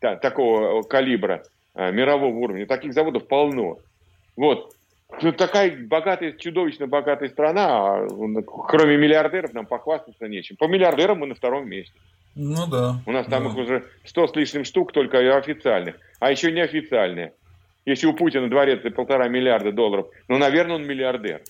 [0.00, 1.44] та, такого калибра
[1.76, 2.66] э, мирового уровня.
[2.66, 3.78] Таких заводов полно.
[4.34, 4.74] Вот.
[5.22, 8.08] Ну, такая богатая, чудовищно богатая страна, а
[8.68, 10.56] кроме миллиардеров нам похвастаться нечем.
[10.56, 11.94] По миллиардерам мы на втором месте.
[12.34, 13.00] Ну да.
[13.06, 13.50] У нас там да.
[13.50, 17.32] их уже сто с лишним штук только официальных, а еще неофициальные.
[17.86, 21.40] Если у Путина дворец за полтора миллиарда долларов, ну, наверное, он миллиардер.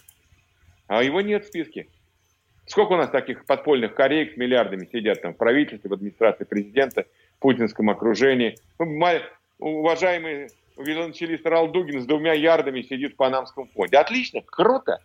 [0.86, 1.88] А его нет в списке.
[2.66, 7.06] Сколько у нас таких подпольных кореек с миллиардами сидят там в правительстве, в администрации президента,
[7.36, 8.56] в путинском окружении.
[8.78, 8.86] Ну,
[9.58, 13.96] уважаемые виолончелист Рал Дугин с двумя ярдами сидит в Панамском фонде.
[13.96, 15.00] Отлично, круто.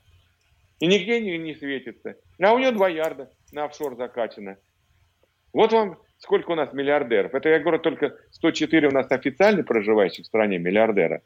[0.80, 2.16] И нигде не, не светится.
[2.40, 4.58] А у него два ярда на офшор закачано.
[5.54, 7.34] Вот вам сколько у нас миллиардеров.
[7.34, 11.22] Это, я говорю, только 104 у нас официально проживающих в стране миллиардера.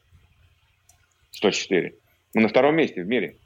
[1.31, 1.95] 104.
[2.33, 3.37] Мы на втором месте в мире.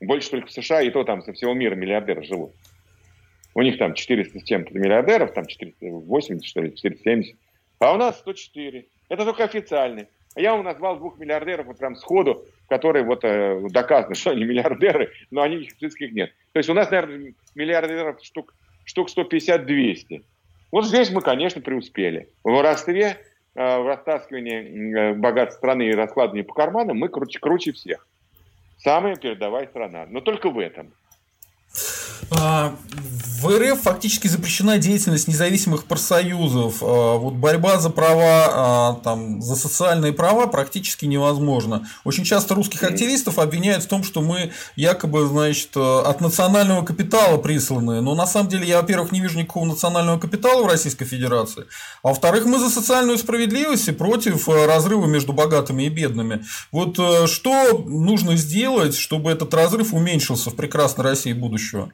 [0.00, 2.52] Больше только в США, и то там со всего мира миллиардеры живут.
[3.54, 7.36] У них там 400 с чем-то миллиардеров, там 480, что ли, 470.
[7.80, 8.86] А у нас 104.
[9.08, 10.08] Это только официальные.
[10.34, 14.44] А я вам назвал двух миллиардеров вот прям сходу, которые вот э, доказаны, что они
[14.44, 16.32] миллиардеры, но они их нет.
[16.52, 18.54] То есть у нас, наверное, миллиардеров штук,
[18.84, 20.22] штук 150-200.
[20.70, 22.28] Вот здесь мы, конечно, преуспели.
[22.44, 23.18] В воровстве,
[23.54, 28.06] э, в растаскивании э, богатств страны и раскладывании по карманам мы круче, круче всех.
[28.78, 30.06] Самая передовая страна.
[30.08, 30.92] Но только в этом.
[33.48, 36.82] В РФ фактически запрещена деятельность независимых профсоюзов.
[36.82, 41.88] А, вот борьба за права, а, там, за социальные права практически невозможна.
[42.04, 48.02] Очень часто русских активистов обвиняют в том, что мы якобы, значит, от национального капитала присланы.
[48.02, 51.64] Но на самом деле я, во-первых, не вижу никакого национального капитала в Российской Федерации.
[52.02, 56.44] А во-вторых, мы за социальную справедливость и против разрыва между богатыми и бедными.
[56.70, 56.98] Вот
[57.30, 61.90] что нужно сделать, чтобы этот разрыв уменьшился в прекрасной России будущего?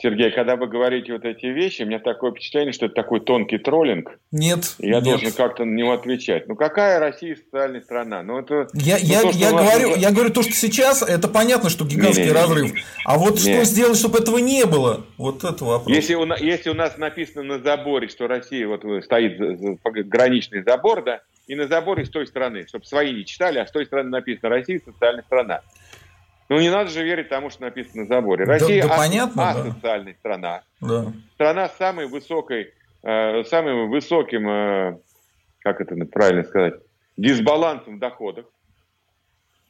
[0.00, 3.58] Сергей, когда вы говорите вот эти вещи, у меня такое впечатление, что это такой тонкий
[3.58, 4.20] троллинг.
[4.30, 4.76] Нет.
[4.78, 5.04] я нет.
[5.04, 6.46] должен как-то на него отвечать.
[6.46, 8.22] Ну какая Россия социальная страна?
[8.22, 8.68] Ну это.
[8.74, 12.26] Я, ну, я, то, я говорю, я говорю то, что сейчас, это понятно, что гигантский
[12.26, 12.66] не, не, разрыв.
[12.66, 13.40] Не, не, а вот не.
[13.40, 15.04] что сделать, чтобы этого не было?
[15.16, 15.88] Вот это вопрос.
[15.88, 20.62] Если у, если у нас написано на заборе, что Россия вот стоит за, за граничный
[20.62, 23.86] забор, да, и на заборе с той стороны, чтобы свои не читали, а с той
[23.86, 25.62] стороны написано Россия социальная страна.
[26.48, 28.44] Ну, не надо же верить тому, что написано на заборе.
[28.44, 30.18] Россия да, да, понятно, асоциальная да.
[30.18, 30.62] страна.
[30.80, 31.12] Да.
[31.34, 32.72] Страна с самой высокой,
[33.02, 34.98] э, самым высоким, э,
[35.60, 36.74] как это правильно сказать,
[37.18, 38.46] дисбалансом в доходах.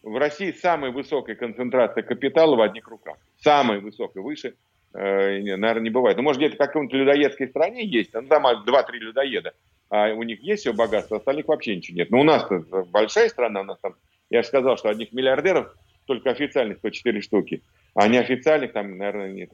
[0.04, 3.16] В России самая высокая концентрация капитала в одних руках.
[3.42, 4.54] Самая высокая, выше,
[4.94, 6.16] э, наверное, не бывает.
[6.16, 9.52] Ну, может, где-то в каком-то людоедской стране есть, ну, там 2-3 людоеда,
[9.90, 12.10] а у них есть все богатство, а остальных вообще ничего нет.
[12.10, 12.46] Но у нас
[12.92, 13.96] большая страна, у нас там,
[14.30, 15.74] я же сказал, что одних миллиардеров
[16.08, 17.62] только официальных по 4 штуки,
[17.94, 19.50] а неофициальных там, наверное, нет.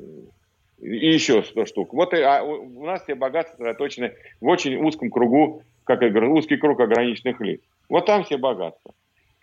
[0.80, 1.92] И еще 100 штук.
[1.92, 6.32] Вот и, а у нас все богатства сосредоточены в очень узком кругу, как я говорю,
[6.32, 7.60] узкий круг ограниченных лиц.
[7.88, 8.94] Вот там все богатства.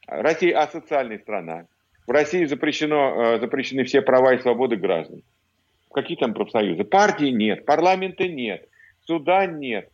[0.07, 1.65] Россия асоциальная страна.
[2.07, 5.21] В России запрещено, э, запрещены все права и свободы граждан.
[5.93, 6.83] Какие там профсоюзы?
[6.83, 8.67] Партии нет, парламента нет,
[9.05, 9.89] суда нет,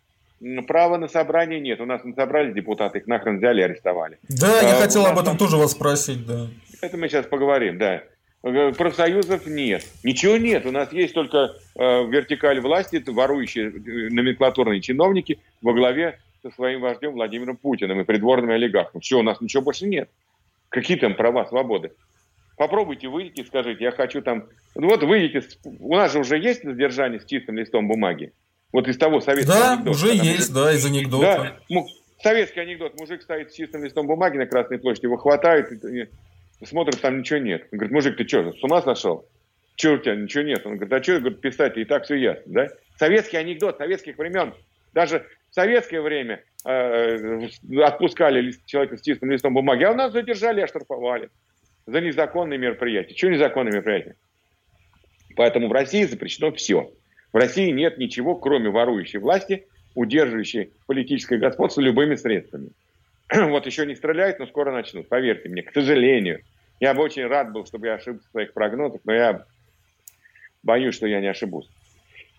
[0.68, 1.82] права на собрание нет.
[1.82, 4.18] У нас не собрались депутаты, их нахрен взяли и арестовали.
[4.30, 6.48] Да, я а, хотел об этом тоже вас спросить, да.
[6.82, 8.04] Это мы сейчас поговорим, да.
[8.44, 9.86] Э, профсоюзов нет.
[10.04, 10.66] Ничего нет.
[10.66, 16.82] У нас есть только э, вертикаль власти, ворующие э, номенклатурные чиновники во главе со своим
[16.82, 19.02] вождем Владимиром Путиным и придворными олигархами.
[19.02, 20.10] Все, у нас ничего больше нет.
[20.70, 21.92] Какие там права, свободы?
[22.58, 24.46] Попробуйте, выйдите и скажите, я хочу там...
[24.76, 28.34] Ну вот выйдите, у нас же уже есть задержание с чистым листом бумаги.
[28.72, 31.58] Вот из того советского Да, анекдота, уже есть, да, из анекдота.
[31.70, 31.84] Да,
[32.22, 33.00] советский анекдот.
[33.00, 35.70] Мужик стоит с чистым листом бумаги на Красной площади, его хватают,
[36.66, 37.68] смотрит, там ничего нет.
[37.72, 39.28] Он говорит, мужик, ты что, с ума сошел?
[39.76, 40.66] Че у тебя, ничего нет?
[40.66, 42.68] Он говорит, а что, говорит, писать, и так все ясно, да?
[42.98, 44.54] Советский анекдот советских времен.
[44.94, 50.12] Даже в советское время э, э отпускали человека с чистым листом бумаги, а у нас
[50.12, 51.30] задержали оштрафовали
[51.86, 53.16] за незаконные мероприятия.
[53.16, 54.16] Что незаконные мероприятия?
[55.36, 56.92] Поэтому в России запрещено все.
[57.32, 62.70] В России нет ничего, кроме ворующей власти, удерживающей политическое господство любыми средствами.
[63.34, 66.42] вот еще не стреляют, но скоро начнут, поверьте мне, к сожалению.
[66.80, 69.46] Я бы очень рад был, чтобы я ошибся в своих прогнозах, но я
[70.64, 71.70] боюсь, что я не ошибусь.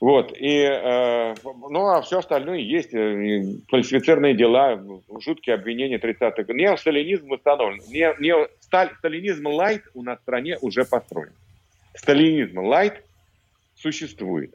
[0.01, 4.81] Вот, и, э, ну, а все остальное есть, э, фальсифицированные дела,
[5.19, 6.57] жуткие обвинения 30-х годов.
[6.57, 7.81] Неосталинизм установлен.
[7.89, 11.33] Не, не, сталь, сталинизм лайт у нас в стране уже построен.
[11.97, 13.03] Сталинизм лайт
[13.75, 14.55] существует.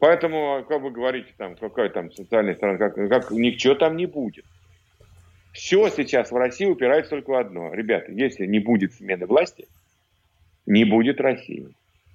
[0.00, 4.44] Поэтому, как вы говорите, там, какая там социальная страна, как, как ничего там не будет.
[5.58, 7.74] Все сейчас в России упирается только в одно.
[7.74, 9.66] Ребята, если не будет смены власти,
[10.66, 11.66] не будет России.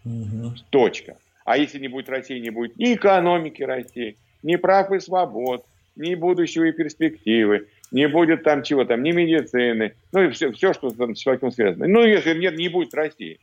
[0.06, 0.54] Угу.
[0.70, 1.18] Точка.
[1.44, 5.66] А если не будет России, не будет ни экономики России, ни прав и свобод,
[5.98, 10.72] ни будущего и перспективы, не будет там чего там, ни медицины, ну и все, все
[10.72, 11.86] что там с человеком связано.
[11.86, 13.42] Ну, если нет, не будет России.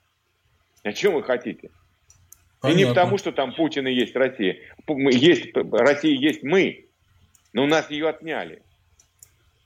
[0.83, 1.69] О чем вы хотите?
[2.63, 2.81] Понятно.
[2.81, 4.57] И не потому, что там Путин и есть Россия.
[4.89, 6.87] Есть, Россия есть мы,
[7.53, 8.63] но у нас ее отняли.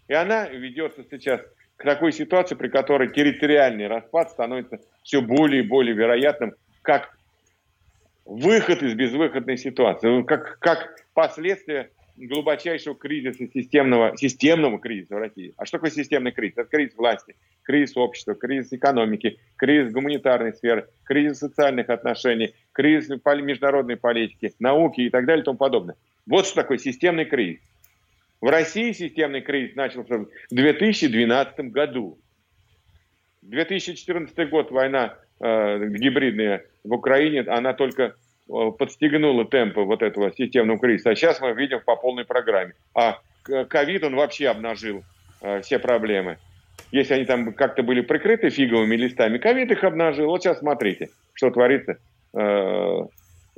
[0.09, 1.40] И она ведется сейчас
[1.76, 7.16] к такой ситуации, при которой территориальный распад становится все более и более вероятным, как
[8.24, 15.52] выход из безвыходной ситуации, ну, как, как последствие глубочайшего кризиса, системного, системного кризиса в России.
[15.57, 16.59] А что такое системный кризис?
[16.59, 23.96] Это кризис власти, кризис общества, кризис экономики, кризис гуманитарной сферы, кризис социальных отношений, кризис международной
[23.96, 25.96] политики, науки и так далее и тому подобное.
[26.26, 27.61] Вот что такое системный кризис.
[28.45, 32.18] В России системный кризис начался в 2012 году.
[33.40, 38.12] 2014 год война э, гибридная в Украине, она только э,
[38.78, 41.12] подстегнула темпы вот этого системного кризиса.
[41.12, 42.74] А сейчас мы видим по полной программе.
[42.95, 45.05] А ковид, он вообще обнажил
[45.40, 46.36] э, все проблемы.
[46.92, 50.26] Если они там как-то были прикрыты фиговыми листами, ковид их обнажил.
[50.26, 51.97] Вот сейчас смотрите, что творится
[52.34, 53.01] э,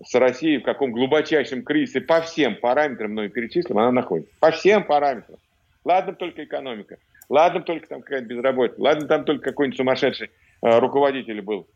[0.05, 4.32] с Россией, в каком глубочайшем кризисе по всем параметрам, мной перечислим, она находится.
[4.40, 5.38] По всем параметрам.
[5.84, 10.30] Ладно только экономика, ладно только там какая-то безработица, ладно там только какой-нибудь сумасшедший
[10.62, 11.66] э, руководитель был,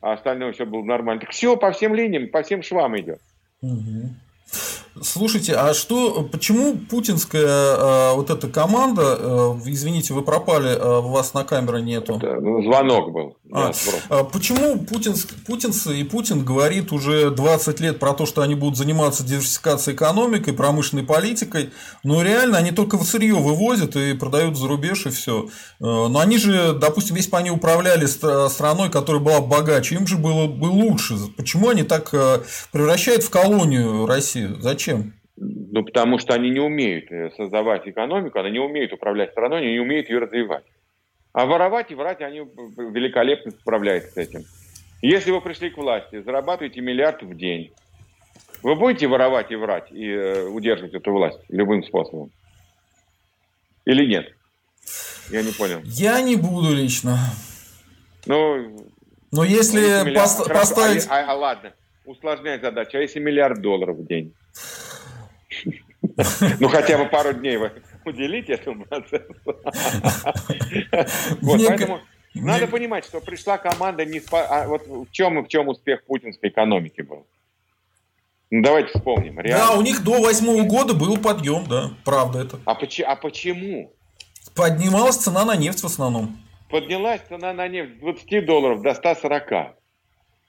[0.00, 1.20] а остальное все было нормально.
[1.20, 3.20] Так все по всем линиям, по всем швам идет.
[3.60, 4.08] Угу.
[5.00, 11.32] Слушайте, а что, почему путинская э, вот эта команда, э, извините, вы пропали, э, вас
[11.32, 12.16] на камере нету.
[12.16, 13.36] Это, ну, звонок был.
[13.52, 13.72] А,
[14.08, 15.14] а, почему Путин,
[15.46, 20.52] путинцы и Путин говорит уже 20 лет про то, что они будут заниматься диверсификацией экономикой,
[20.52, 21.70] промышленной политикой,
[22.02, 25.48] но реально они только в сырье вывозят и продают за рубеж и все.
[25.80, 30.46] Но они же, допустим, если бы они управляли страной, которая была богаче, им же было
[30.46, 31.16] бы лучше.
[31.36, 32.10] Почему они так
[32.72, 34.58] превращают в колонию Россию?
[34.60, 34.79] Зачем?
[34.80, 35.12] Зачем?
[35.36, 39.72] Ну, потому что они не умеют э, создавать экономику, они не умеют управлять страной, они
[39.72, 40.64] не умеют ее развивать.
[41.32, 44.44] А воровать и врать они великолепно справляются с этим.
[45.02, 47.72] Если вы пришли к власти, зарабатываете миллиард в день,
[48.62, 52.30] вы будете воровать и врать и э, удерживать эту власть любым способом?
[53.84, 54.34] Или нет?
[55.30, 55.80] Я не понял.
[55.84, 57.18] Я не буду лично.
[58.24, 58.86] Ну,
[59.30, 61.06] но если ну, Хорошо, поставить...
[61.08, 61.72] А, а, а ладно,
[62.10, 62.98] усложнять задачу.
[62.98, 64.34] А если миллиард долларов в день?
[66.58, 67.72] Ну, хотя бы пару дней вы
[68.04, 69.34] уделите этому процессу.
[71.40, 72.00] Вот, поэтому
[72.34, 77.02] надо понимать, что пришла команда не а вот в чем в чем успех путинской экономики
[77.02, 77.26] был.
[78.50, 79.38] Ну, давайте вспомним.
[79.38, 79.66] Реально.
[79.66, 82.58] Да, у них до восьмого года был подъем, да, правда это.
[82.64, 83.92] А, поч- а почему?
[84.56, 86.36] Поднималась цена на нефть в основном.
[86.68, 89.79] Поднялась цена на нефть с 20 долларов до 140.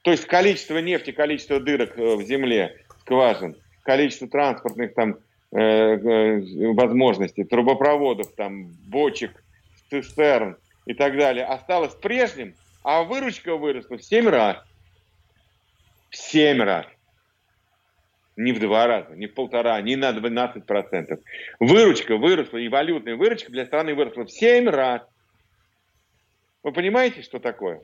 [0.01, 5.17] То есть количество нефти, количество дырок э, в земле, скважин, количество транспортных там
[5.51, 9.43] э, э, возможностей, трубопроводов, там, бочек,
[9.89, 14.57] цистерн и так далее осталось прежним, а выручка выросла в 7 раз.
[16.09, 16.87] В 7 раз.
[18.37, 21.21] Не в два раза, не в полтора, не на 12%.
[21.59, 25.03] Выручка выросла, и валютная выручка для страны выросла в 7 раз.
[26.63, 27.81] Вы понимаете, что такое?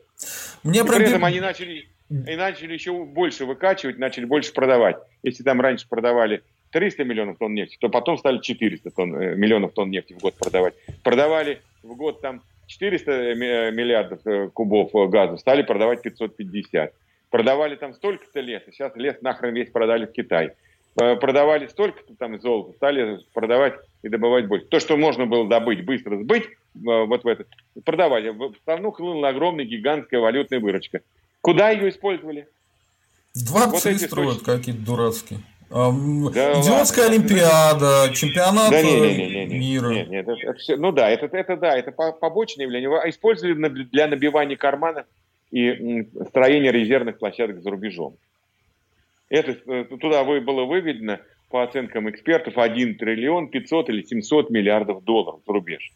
[0.64, 4.98] Мне и при этом они начали и начали еще больше выкачивать, начали больше продавать.
[5.24, 9.74] Если там раньше продавали 300 миллионов тонн нефти, то потом стали 400 тонн, э, миллионов
[9.74, 10.74] тонн нефти в год продавать.
[11.04, 13.36] Продавали в год там 400 э,
[13.72, 16.94] миллиардов э, кубов газа, стали продавать 550.
[17.30, 20.52] Продавали там столько-то леса, сейчас лес нахрен весь продали в Китай.
[20.96, 24.66] Продавали столько-то там золота, стали продавать и добывать больше.
[24.66, 27.48] То, что можно было добыть, быстро сбыть, вот в этот,
[27.86, 28.30] продавали.
[28.30, 31.02] В страну хлынула огромная гигантская валютная выручка.
[31.42, 32.48] Куда ее использовали?
[33.46, 35.40] Дворцы вот строят какие-то дурацкие.
[35.70, 37.18] Да Идиотская ладно.
[37.18, 39.90] Олимпиада, чемпионат да, не, не, не, не, мира.
[39.90, 42.90] Нет, нет, это, это все, ну да, это, это да, это побочное явление.
[43.10, 45.06] Использовали для набивания карманов
[45.52, 48.16] и строения резервных площадок за рубежом.
[49.30, 51.20] Это, э, туда было выведено,
[51.50, 55.92] по оценкам экспертов, 1 триллион 500 или 700 миллиардов долларов за рубеж.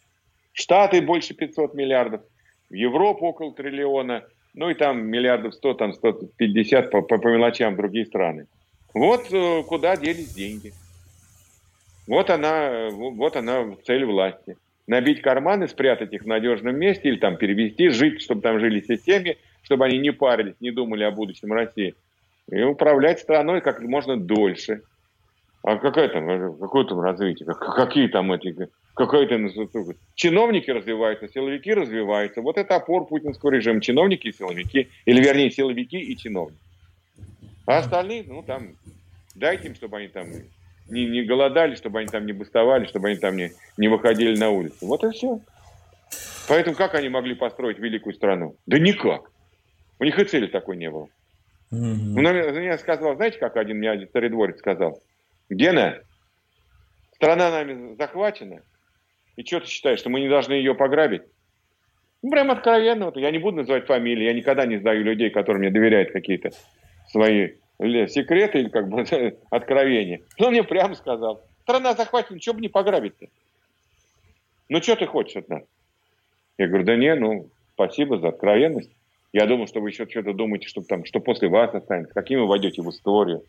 [0.52, 2.22] Штаты больше 500 миллиардов,
[2.70, 7.76] в Европу около триллиона– ну и там миллиардов 100, там 150 по, по, по мелочам
[7.76, 8.47] другие страны.
[8.93, 10.74] Вот э, куда делись деньги.
[12.08, 14.58] Вот она, вот она цель власти.
[14.88, 18.97] Набить карманы, спрятать их в надежном месте или там перевести, жить, чтобы там жили все
[18.97, 21.95] семьи, чтобы они не парились, не думали о будущем России.
[22.49, 24.82] И управлять страной как можно дольше.
[25.64, 27.47] А какое там, какое там развитие?
[27.54, 29.38] Какие там эти какой-то
[30.16, 32.42] чиновники развиваются, силовики развиваются.
[32.42, 33.82] Вот это опор путинского режима.
[33.82, 34.89] Чиновники и силовики.
[35.06, 36.60] Или вернее, силовики и чиновники.
[37.66, 38.76] А остальные, ну там,
[39.36, 40.28] дайте им, чтобы они там
[40.89, 44.50] не, не голодали, чтобы они там не бастовали, чтобы они там не, не выходили на
[44.50, 44.86] улицу.
[44.88, 45.39] Вот и все.
[46.48, 48.56] Поэтому как они могли построить великую страну?
[48.66, 49.32] Да никак.
[50.00, 51.08] У них и цели такой не было.
[51.72, 52.14] Mm-hmm.
[52.16, 55.02] Ну, мне сказал, знаете, как один мне один царедворец сказал?
[55.50, 56.00] Гена,
[57.16, 58.62] страна нами захвачена,
[59.36, 61.24] и что ты считаешь, что мы не должны ее пограбить?
[62.22, 63.06] Ну, прям откровенно.
[63.06, 66.52] Вот, я не буду называть фамилии, я никогда не сдаю людей, которые мне доверяют какие-то
[67.10, 69.06] свои секреты или как бы
[69.50, 70.22] откровения.
[70.38, 73.28] Но он мне прямо сказал, страна захвачена, что бы не пограбить-то?
[74.70, 75.64] Ну, что ты хочешь от нас?
[76.58, 78.92] Я говорю, да не, ну, спасибо за откровенность.
[79.34, 82.48] Я думал, что вы еще что-то думаете, что, там, что после вас останется, каким вы
[82.48, 83.44] войдете в историю.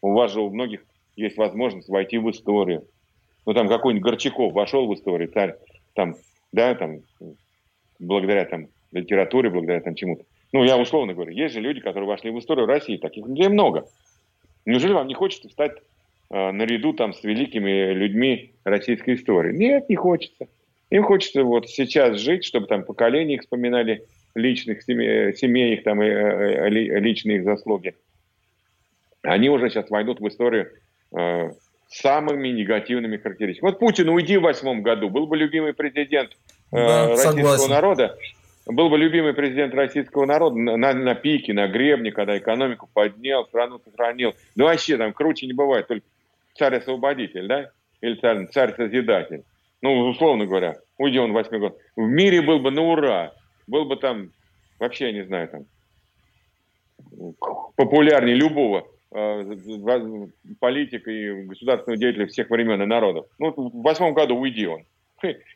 [0.00, 0.84] У вас же у многих
[1.16, 2.86] есть возможность войти в историю
[3.46, 5.54] ну там какой-нибудь Горчаков вошел в историю, царь,
[5.94, 6.16] там,
[6.52, 7.00] да, там,
[7.98, 10.24] благодаря там литературе, благодаря там чему-то.
[10.52, 13.86] Ну, я условно говорю, есть же люди, которые вошли в историю России, таких людей много.
[14.66, 15.72] Неужели вам не хочется стать
[16.30, 19.52] э, наряду там с великими людьми российской истории.
[19.52, 20.46] Нет, не хочется.
[20.90, 26.02] Им хочется вот сейчас жить, чтобы там поколения их вспоминали личных семей, семей их там
[26.02, 27.94] и э, личные их заслуги.
[29.22, 30.70] Они уже сейчас войдут в историю
[31.16, 31.50] э,
[31.94, 33.70] самыми негативными характеристиками.
[33.70, 36.30] Вот Путин, уйди в восьмом году, был бы любимый президент
[36.72, 37.70] э, да, российского согласен.
[37.70, 38.18] народа,
[38.66, 43.80] был бы любимый президент российского народа на, на, пике, на гребне, когда экономику поднял, страну
[43.84, 44.34] сохранил.
[44.56, 46.06] Ну вообще там круче не бывает, только
[46.56, 47.70] царь-освободитель, да?
[48.00, 49.44] Или царь, царь-созидатель.
[49.80, 51.78] Ну, условно говоря, уйди он в восьмой год.
[51.94, 53.32] В мире был бы на ура.
[53.66, 54.30] Был бы там,
[54.80, 55.64] вообще, я не знаю, там,
[57.76, 60.28] популярнее любого э,
[60.60, 63.26] политика и государственного деятеля всех времен и народов.
[63.38, 64.84] Ну, в восьмом году уйди он.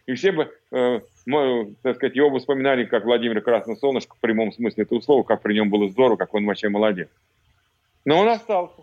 [0.06, 4.20] И все бы, э, мы, так сказать, его бы вспоминали как Владимир Красное Солнышко в
[4.20, 7.08] прямом смысле этого слова, как при нем было здорово, как он вообще молодец.
[8.04, 8.82] Но он остался.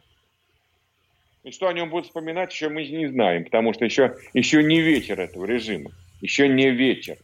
[1.44, 4.82] И что о нем будут вспоминать, еще мы не знаем, потому что еще, еще не
[4.82, 5.92] вечер этого режима.
[6.22, 7.18] Еще не вечер.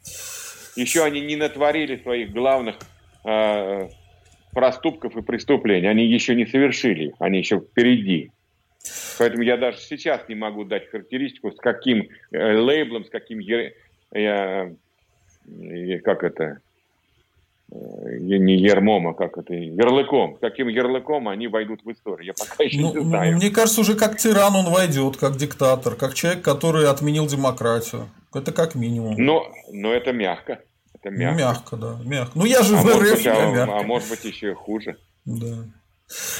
[0.76, 2.78] Еще они не натворили своих главных
[3.26, 3.90] э,
[4.54, 5.88] проступков и преступлений.
[5.88, 8.32] Они еще не совершили они еще впереди.
[9.20, 13.74] Поэтому я даже сейчас не могу дать характеристику, с каким э, лейблом, с каким э,
[14.12, 14.76] э,
[16.00, 16.60] как это,
[17.72, 20.38] э, не ермом, а как это, ярлыком.
[20.42, 22.28] Каким ярлыком они войдут в историю?
[22.28, 23.36] Я пока еще ну, не знаю.
[23.36, 28.10] Мне кажется, уже как тиран он войдет, как диктатор, как человек, который отменил демократию.
[28.34, 29.14] Это как минимум.
[29.18, 30.62] Но, но это мягко.
[31.02, 31.40] Это мягко.
[31.40, 32.00] Мягко, да.
[32.04, 32.32] Мягко.
[32.38, 34.98] Ну я же а в РФ, быть, а, а может быть еще и хуже.
[35.26, 35.66] Да.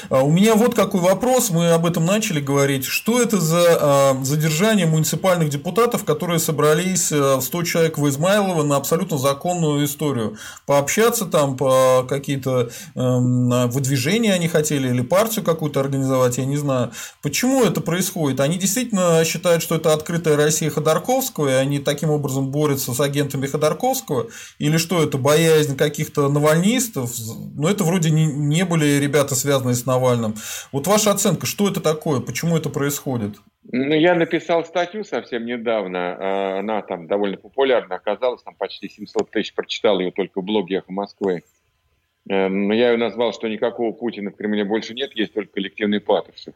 [0.10, 2.86] А, у меня вот какой вопрос, мы об этом начали говорить.
[2.86, 8.76] Что это за а, задержание муниципальных депутатов, которые собрались 100 а, человек в Измайлово на
[8.76, 10.38] абсолютно законную историю?
[10.66, 16.92] Пообщаться там, по какие-то эм, выдвижения они хотели или партию какую-то организовать, я не знаю.
[17.22, 18.40] Почему это происходит?
[18.40, 23.48] Они действительно считают, что это открытая Россия Ходорковского, и они таким образом борются с агентами
[23.48, 24.28] Ходорковского?
[24.60, 27.12] Или что это, боязнь каких-то навальнистов?
[27.18, 30.36] Но ну, это вроде не были ребята связаны связанные с Навальным.
[30.72, 33.36] Вот ваша оценка, что это такое, почему это происходит?
[33.72, 39.30] Ну, я написал статью совсем недавно, а, она там довольно популярна оказалась, там почти 700
[39.30, 41.44] тысяч прочитал ее только в блоге «Эхо Москвы».
[42.30, 46.00] Э, но я ее назвал, что никакого Путина в Кремле больше нет, есть только коллективный
[46.00, 46.54] Патрушев.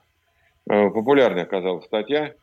[0.69, 2.33] Э, популярная оказалась статья.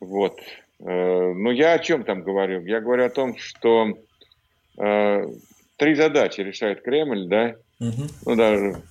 [0.00, 0.38] Вот.
[0.80, 2.64] Э, но я о чем там говорю?
[2.64, 3.98] Я говорю о том, что
[5.76, 8.02] три задачи решает Кремль, да, угу.
[8.24, 8.82] ну даже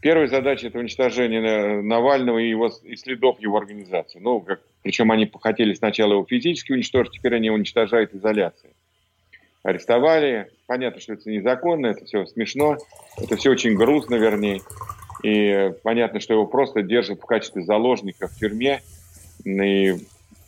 [0.00, 4.18] Первая задача– это уничтожение Навального и, его, и следов его организации.
[4.18, 8.72] Ну, как, причем они хотели сначала его физически уничтожить, теперь они уничтожают изоляцией.
[9.62, 10.50] Арестовали.
[10.66, 12.78] Понятно, что это незаконно, это все смешно,
[13.18, 14.60] это все очень грустно, вернее.
[15.22, 18.80] И понятно, что его просто держат в качестве заложника в тюрьме.
[19.44, 19.96] И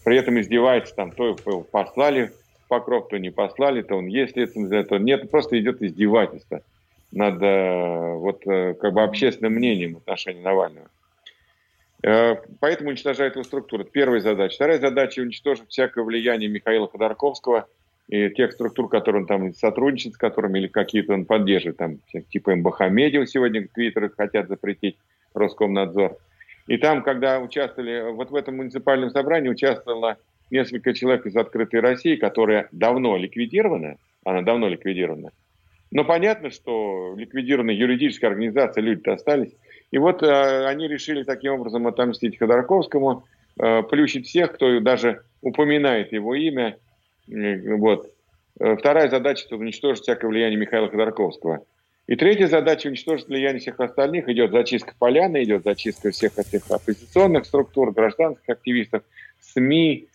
[0.02, 2.32] при этом издевается там, то его послали
[2.64, 5.30] в покров, то не послали, то он есть следственный, то нет.
[5.30, 6.62] Просто идет издевательство
[7.12, 10.88] над э, вот, э, как бы общественным мнением в отношении Навального.
[12.02, 13.84] Э, поэтому уничтожает его структуру.
[13.84, 14.56] Первая задача.
[14.56, 17.68] Вторая задача– уничтожить всякое влияние Михаила Ходорковского
[18.08, 21.98] и тех структур, которые он там сотрудничает с которыми или какие-то он поддерживает, там,
[22.30, 24.96] типа МБХ Медиа сегодня Твиттер хотят запретить,
[25.34, 26.18] Роскомнадзор.
[26.66, 30.18] И там, когда участвовали, вот в этом муниципальном собрании участвовало
[30.50, 35.30] несколько человек из «Открытой России», которая давно ликвидирована, она давно ликвидирована,
[35.92, 39.52] но понятно, что ликвидированная юридическая организация, люди-то остались.
[39.90, 43.24] И вот э, они решили таким образом отомстить Ходорковскому,
[43.60, 46.78] э, плющить всех, кто даже упоминает его имя.
[47.30, 48.10] Э, вот.
[48.58, 51.62] Э, вторая задача– это уничтожить всякое влияние Михаила Ходорковского.
[52.06, 54.30] И третья задача– уничтожить влияние всех остальных.
[54.30, 59.02] Идет зачистка поляны, идет зачистка всех этих оппозиционных структур, гражданских активистов,
[59.40, 60.06] СМИ,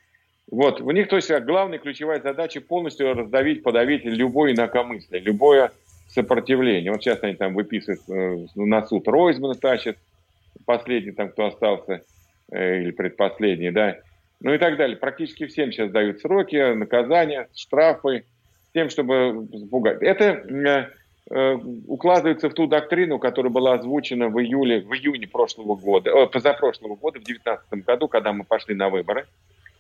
[0.50, 5.72] вот, у них, то есть, главная ключевая задача полностью раздавить, подавить любое инакомыслие, любое
[6.08, 6.92] сопротивление.
[6.92, 9.98] Вот сейчас они там выписывают э, на суд Ройзмана тащат,
[10.66, 12.02] последний там, кто остался,
[12.52, 13.98] э, или предпоследний, да,
[14.40, 14.96] ну и так далее.
[14.96, 18.24] Практически всем сейчас дают сроки, наказания, штрафы,
[18.74, 20.02] тем, чтобы запугать.
[20.02, 20.88] Это э,
[21.30, 26.28] э укладывается в ту доктрину, которая была озвучена в июле, в июне прошлого года, э,
[26.28, 29.26] позапрошлого года, в 2019 году, когда мы пошли на выборы–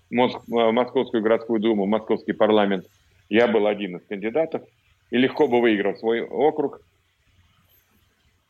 [0.10, 2.86] Московскую городскую думу, Московский парламент,
[3.30, 4.62] я был один из кандидатов
[5.12, 6.82] и легко бы выиграл свой округ.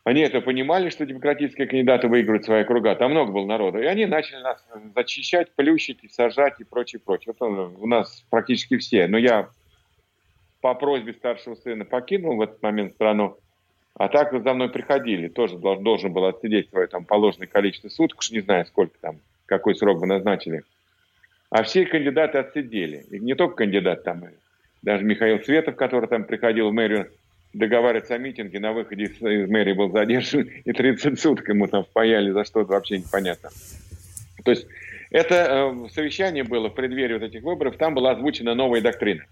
[0.04, 2.94] Они это понимали, что демократические кандидаты выигрывают свои округа.
[2.94, 3.80] Там много было народа.
[3.80, 7.34] И они начали нас зачищать, плющить, и сажать и прочее, прочее.
[7.38, 9.06] Вот у нас практически все.
[9.06, 9.50] Но я
[10.62, 13.36] по просьбе старшего сына покинул в этот момент страну.
[13.94, 15.28] А так за мной приходили.
[15.28, 18.20] Тоже должен был отсидеть свое там положенное количество суток.
[18.20, 20.62] Уж не знаю, сколько там какой срок бы назначили.
[21.50, 23.04] А все кандидаты отсидели.
[23.10, 24.24] И не только кандидат там,
[24.82, 27.10] даже Михаил Светов, который там приходил в мэрию
[27.54, 31.84] договариваться о митинге, на выходе из, из мэрии был задержан, и 30 суток ему там
[31.84, 33.50] впаяли за что-то вообще непонятно.
[34.44, 34.66] То есть
[35.10, 35.34] это
[35.84, 39.24] э, совещание было в преддверии вот этих выборов, там была озвучена новая доктрина.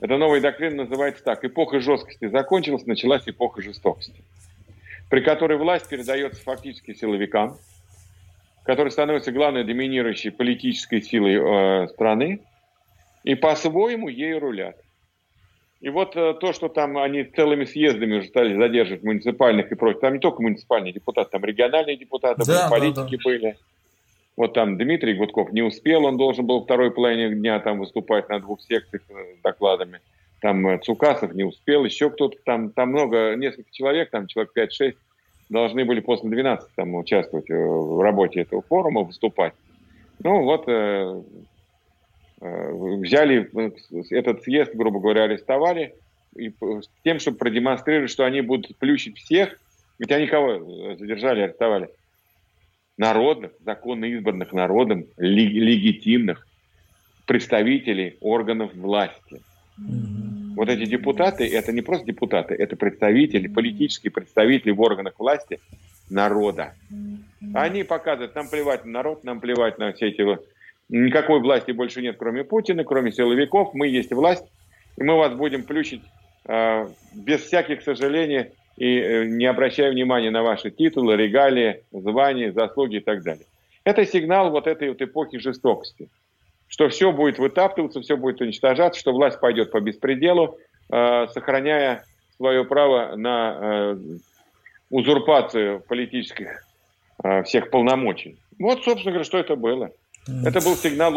[0.00, 1.44] Эта новая доктрина называется так.
[1.44, 4.24] Эпоха жесткости закончилась, началась эпоха жестокости,
[5.08, 7.56] при которой власть передается фактически силовикам,
[8.64, 12.40] которые становятся главной доминирующей политической силой э, страны,
[13.24, 14.76] и по-своему ею рулят.
[15.80, 20.00] И вот э, то, что там они целыми съездами уже стали задерживать муниципальных и прочее,
[20.00, 23.24] там не только муниципальные депутаты, там региональные депутаты, да, политики да, да.
[23.24, 23.56] были.
[24.36, 28.38] Вот там Дмитрий Гудков не успел, он должен был второй половине дня там выступать на
[28.38, 30.00] двух секциях с э, докладами.
[30.40, 34.94] Там э, Цукасов не успел, еще кто-то там, там много, несколько человек, там человек 5-6
[35.52, 39.52] должны были после 12 там участвовать э, в работе этого форума, выступать.
[40.18, 41.22] Ну вот э,
[42.40, 43.48] э, взяли
[44.12, 45.94] этот съезд, грубо говоря, арестовали,
[46.34, 49.58] и с тем, чтобы продемонстрировать, что они будут плющить всех,
[49.98, 51.90] ведь они кого задержали, арестовали?
[52.98, 56.46] народных, законно избранных народом, легитимных
[57.26, 59.40] представителей органов власти.
[59.80, 60.21] Mm-hmm.
[60.54, 65.60] Вот эти депутаты, это не просто депутаты, это представители, политические представители в органах власти
[66.10, 66.74] народа.
[67.54, 70.38] Они показывают, нам плевать на народ, нам плевать на все эти...
[70.88, 73.72] Никакой власти больше нет, кроме Путина, кроме силовиков.
[73.72, 74.44] Мы есть власть,
[74.98, 76.02] и мы вас будем плющить
[76.44, 82.96] э, без всяких сожалений и э, не обращая внимания на ваши титулы, регалии, звания, заслуги
[82.96, 83.46] и так далее.
[83.84, 86.08] Это сигнал вот этой вот эпохи жестокости,
[86.72, 90.58] что все будет вытаптываться, все будет уничтожаться, что власть пойдет по беспределу,
[90.90, 92.06] э, сохраняя
[92.38, 93.96] свое право на э,
[94.88, 96.64] узурпацию политических
[97.44, 98.36] всех полномочий.
[98.58, 99.90] Вот, собственно говоря, что это было.
[100.44, 101.16] Это был сигнал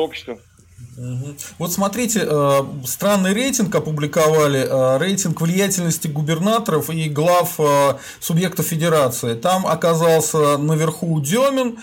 [1.58, 9.36] Вот смотрите, э, странный рейтинг опубликовали, э, рейтинг влиятельности губернаторов и глав э, субъектов федерации.
[9.36, 11.78] Там оказался наверху Демин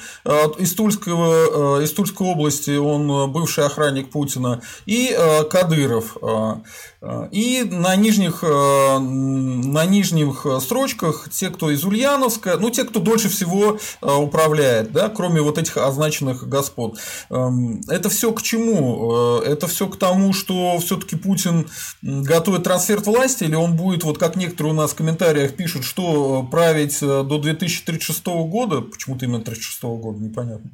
[0.58, 5.16] из, Тульского, из Тульской области, он бывший охранник Путина, и
[5.50, 6.16] Кадыров.
[7.32, 13.78] И на нижних, на нижних строчках те, кто из Ульяновска, ну, те, кто дольше всего
[14.00, 16.98] управляет, да, кроме вот этих означенных господ.
[17.30, 18.81] Эм, это все к чему?
[18.82, 21.66] Э, это все к тому, что все-таки Путин
[22.02, 26.46] готовит трансфер власти, или он будет, вот как некоторые у нас в комментариях пишут, что
[26.50, 30.70] править э, до 2036 года, почему-то именно 2036 года, непонятно.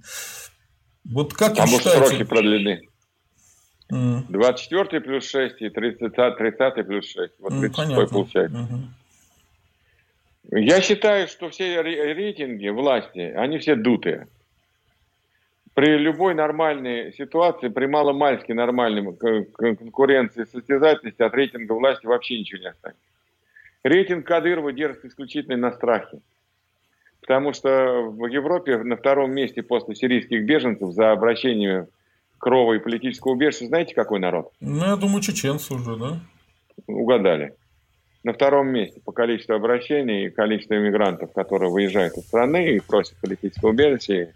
[1.04, 2.06] Вот как Потому вы считаете?
[2.06, 2.82] сроки продлены.
[3.90, 7.32] 24 плюс 6 и 30, 30 плюс 6.
[7.38, 8.58] Вот 36 mm, получается.
[8.58, 10.60] Угу.
[10.60, 14.28] Я считаю, что все рейтинги власти, они все дутые.
[15.78, 22.70] При любой нормальной ситуации, при маломальски нормальной конкуренции, состязательности от рейтинга власти вообще ничего не
[22.70, 23.04] останется.
[23.84, 26.18] Рейтинг Кадырова держится исключительно на страхе.
[27.20, 31.86] Потому что в Европе на втором месте после сирийских беженцев за обращением
[32.38, 34.50] крова и политического убежища, знаете, какой народ?
[34.58, 36.20] Ну, я думаю, чеченцы уже, да?
[36.88, 37.54] Угадали.
[38.24, 43.16] На втором месте по количеству обращений и количеству иммигрантов, которые выезжают из страны и просят
[43.20, 44.34] политического убежища,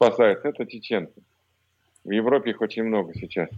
[0.00, 1.12] и спасаются, это чеченцы.
[2.04, 3.48] В Европе их очень много сейчас.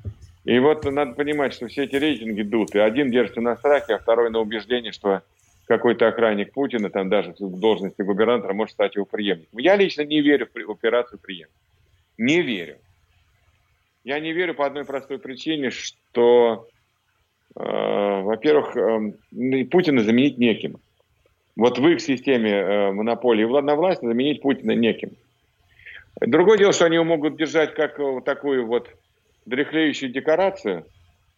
[0.44, 2.74] И вот надо понимать, что все эти рейтинги дут.
[2.74, 5.22] И один держится на страхе, а второй на убеждении, что
[5.66, 9.58] какой-то охранник Путина, там даже в должности губернатора, может стать его преемником.
[9.58, 11.52] Я лично не верю в операцию преемника.
[12.18, 12.78] Не верю.
[14.02, 16.66] Я не верю по одной простой причине, что,
[17.54, 20.80] э, во-первых, э, Путина заменить неким.
[21.54, 25.10] Вот в их системе э, монополии на власть заменить Путина неким.
[26.20, 28.88] Другое дело, что они его могут держать как э, такую вот
[29.46, 30.86] дряхлеющую декорацию,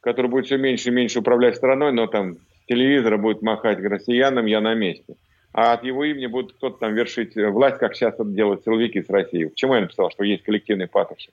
[0.00, 4.60] которая будет все меньше и меньше управлять страной, но там телевизора будет махать россиянам «я
[4.60, 5.14] на месте».
[5.52, 9.02] А от его имени будет кто-то там вершить э, власть, как сейчас это делают силовики
[9.02, 9.46] с Россией.
[9.46, 11.32] Почему я написал, что есть коллективный патовщик?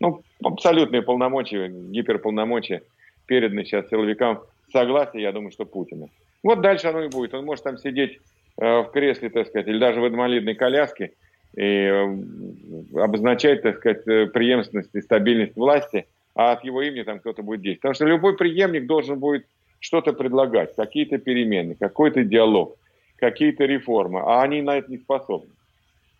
[0.00, 2.82] Ну, абсолютные полномочия, гиперполномочия
[3.26, 4.42] переданы сейчас силовикам.
[4.72, 6.08] Согласие, я думаю, что Путина.
[6.42, 7.34] Вот дальше оно и будет.
[7.34, 8.18] Он может там сидеть
[8.56, 11.12] э, в кресле, так сказать, или даже в инвалидной коляске
[11.56, 12.16] и э,
[12.94, 17.62] обозначать, так сказать, э, преемственность и стабильность власти, а от его имени там кто-то будет
[17.62, 17.80] действовать.
[17.80, 19.46] Потому что любой преемник должен будет
[19.80, 22.76] что-то предлагать, какие-то перемены, какой-то диалог,
[23.16, 25.50] какие-то реформы, а они на это не способны.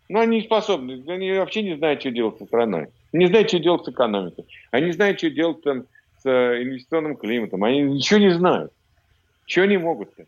[0.09, 2.89] Ну, они не способны, они вообще не знают, что делать со страной.
[3.13, 4.45] Не знают, что делать с экономикой.
[4.73, 5.85] Они не знают, что делать там
[6.19, 7.63] с э, инвестиционным климатом.
[7.63, 8.73] Они ничего не знают.
[9.47, 10.27] Чего они могут-то?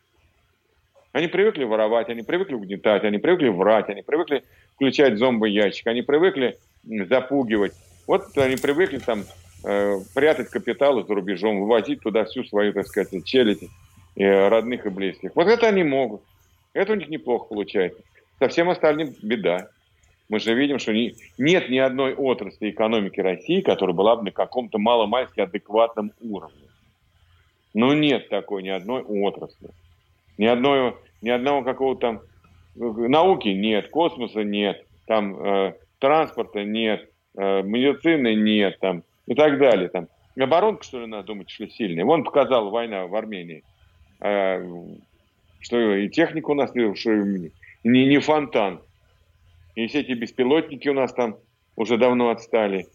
[1.13, 4.45] Они привыкли воровать, они привыкли угнетать, они привыкли врать, они привыкли
[4.75, 7.73] включать зомбоящик, они привыкли запугивать.
[8.07, 9.25] Вот они привыкли там
[9.65, 13.63] э, прятать капиталы за рубежом, вывозить туда всю свою, так сказать, челядь
[14.17, 15.31] э, родных и близких.
[15.35, 16.23] Вот это они могут.
[16.73, 18.01] Это у них неплохо получается.
[18.39, 19.69] Со всем остальным беда.
[20.29, 24.31] Мы же видим, что не, нет ни одной отрасли экономики России, которая была бы на
[24.31, 26.69] каком-то маломальски адекватном уровне.
[27.75, 29.69] Ну, нет такой ни одной отрасли.
[30.39, 32.21] Ни, одной, ни одного какого-то там...
[32.75, 39.89] Науки нет, космоса нет, там э, транспорта нет, э, медицины нет, там, и так далее.
[39.89, 40.09] Там.
[40.39, 42.05] Оборонка, что ли, надо думать, что сильная.
[42.05, 43.63] Вон показала война в Армении.
[44.21, 44.65] Э,
[45.61, 47.11] что и техника у нас что
[47.85, 48.81] не, не фонтан.
[49.75, 51.37] И все эти беспилотники у нас там
[51.77, 52.87] уже давно отстали.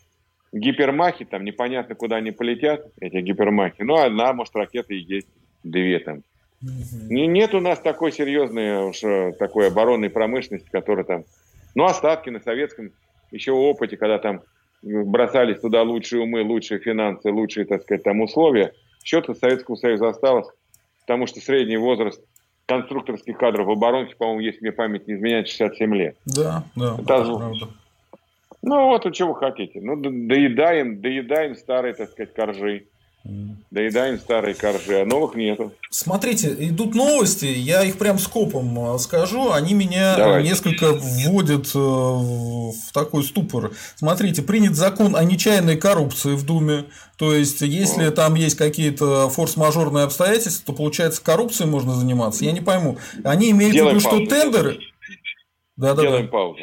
[0.51, 3.81] Гипермахи там непонятно куда они полетят, эти гипермахи.
[3.81, 5.27] Ну, одна, может, ракета и есть,
[5.63, 6.23] две там.
[6.61, 7.13] Угу.
[7.13, 11.23] Нет у нас такой серьезной уж э, такой оборонной промышленности, которая там...
[11.75, 12.91] Ну, остатки на советском
[13.31, 14.41] еще опыте, когда там
[14.81, 18.73] бросались туда лучшие умы, лучшие финансы, лучшие, так сказать, там условия.
[19.03, 20.47] Что-то Советского Союза осталось,
[21.01, 22.21] потому что средний возраст
[22.65, 26.17] конструкторских кадров в оборонке, по-моему, если мне память не изменяет, 67 лет.
[26.25, 27.67] Да, да, это, правда.
[28.61, 29.79] Ну вот, вы хотите.
[29.81, 32.87] Ну, доедаем, доедаем старые, так сказать, коржи.
[33.71, 35.73] Доедаем старые коржи, а новых нету.
[35.89, 40.49] Смотрите, идут новости, я их прям скопом э, скажу, они меня Давайте.
[40.49, 43.71] несколько вводят э, в такой ступор.
[43.95, 46.85] Смотрите, принят закон о нечаянной коррупции в Думе,
[47.17, 48.11] то есть, если О.
[48.11, 52.45] там есть какие-то форс-мажорные обстоятельства, то, получается, коррупцией можно заниматься.
[52.45, 52.97] Я не пойму.
[53.23, 54.79] Они имеют в виду, что тендеры...
[55.75, 56.31] Да, да, Делаем да.
[56.31, 56.59] паузу.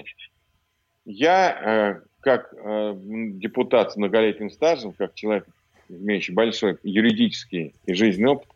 [1.05, 5.47] Я, э, как э, депутат с многолетним стажем, как человек,
[5.89, 8.49] имеющий большой юридический и жизненный опыт,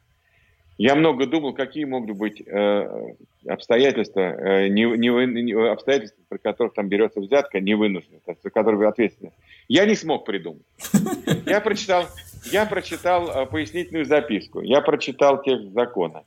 [0.79, 3.14] я много думал, какие могут быть э,
[3.49, 8.87] обстоятельства, не, не, не, обстоятельства, при которых там берется взятка, не вынуждена, за которые вы
[8.87, 9.33] ответственны.
[9.66, 10.62] Я не смог придумать.
[11.47, 12.05] Я прочитал,
[12.53, 16.24] я прочитал пояснительную записку, я прочитал текст закона.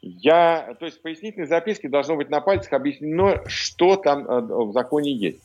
[0.00, 5.12] Я, то есть в пояснительной записке должно быть на пальцах объяснено, что там в законе
[5.12, 5.42] есть.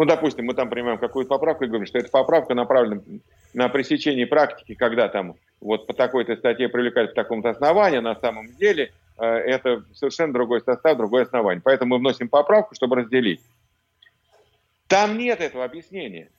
[0.00, 3.02] Ну, допустим, мы там принимаем какую-то поправку и говорим, что эта поправка направлена
[3.52, 8.46] на пресечение практики, когда там вот по такой-то статье привлекают по такому-то основанию, на самом
[8.54, 11.60] деле э, это совершенно другой состав, другое основание.
[11.62, 13.42] Поэтому мы вносим поправку, чтобы разделить.
[14.88, 16.30] Там нет этого объяснения.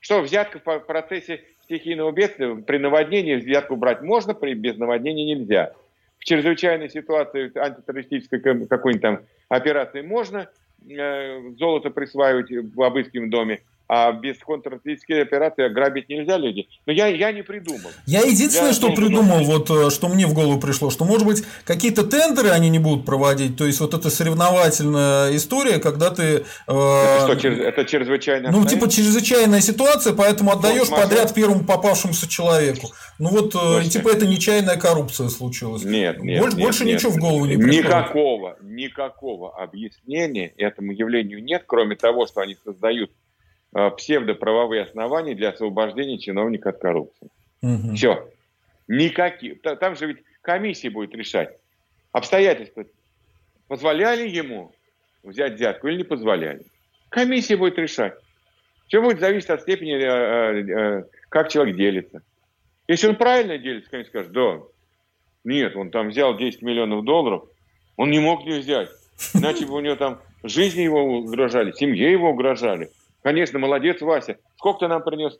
[0.00, 5.72] Что, взятка в процессе стихийного бедствия, при наводнении взятку брать можно, при без наводнения нельзя.
[6.18, 10.50] В чрезвычайной ситуации антитеррористической какой-нибудь там операции можно,
[11.58, 13.62] золото присваивать в обыскиваем доме,
[13.94, 16.66] а без контртеррористической операции грабить нельзя люди.
[16.86, 17.90] Но я, я не придумал.
[18.06, 19.44] Я единственное, я что придумал, думал.
[19.44, 23.04] вот э, что мне в голову пришло, что может быть какие-то тендеры они не будут
[23.04, 26.46] проводить, то есть вот эта соревновательная история, когда ты...
[26.66, 32.26] Э, это что, это чрезвычайная Ну, типа чрезвычайная ситуация, поэтому отдаешь вот, подряд первому попавшемуся
[32.26, 32.92] человеку.
[33.18, 35.84] Ну вот, э, типа это нечаянная коррупция случилась.
[35.84, 36.40] Нет, нет.
[36.40, 37.18] Больше, нет, больше нет, ничего нет.
[37.18, 37.84] в голову не приходит.
[37.84, 43.10] Никакого, никакого объяснения этому явлению нет, кроме того, что они создают
[43.72, 47.28] псевдоправовые основания для освобождения чиновника от коррупции.
[47.62, 47.94] Угу.
[47.94, 48.28] Все.
[48.88, 49.62] Никаких.
[49.62, 51.56] Там же ведь комиссия будет решать.
[52.12, 52.84] Обстоятельства
[53.68, 54.72] позволяли ему
[55.22, 56.62] взять взятку или не позволяли.
[57.08, 58.14] Комиссия будет решать.
[58.88, 62.20] Все будет зависеть от степени, э, э, как человек делится.
[62.88, 64.60] Если он правильно делится, конечно, скажет, да,
[65.44, 67.44] нет, он там взял 10 миллионов долларов,
[67.96, 68.90] он не мог не взять.
[69.34, 72.90] Иначе бы у него там жизни его угрожали, семье его угрожали.
[73.22, 74.38] Конечно, молодец, Вася.
[74.56, 75.38] Сколько ты нам принес?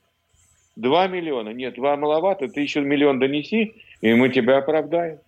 [0.76, 1.50] Два миллиона.
[1.50, 2.48] Нет, два маловато.
[2.48, 5.18] Ты еще миллион донеси, и мы тебя оправдаем.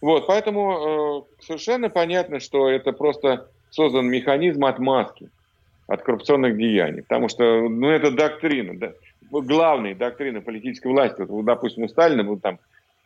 [0.00, 5.28] Вот, поэтому э, совершенно понятно, что это просто создан механизм отмазки
[5.86, 7.02] от коррупционных деяний.
[7.02, 8.92] Потому что, ну, это доктрина, да,
[9.30, 11.22] главная доктрина политической власти.
[11.22, 12.58] Вот, допустим, у Сталина был там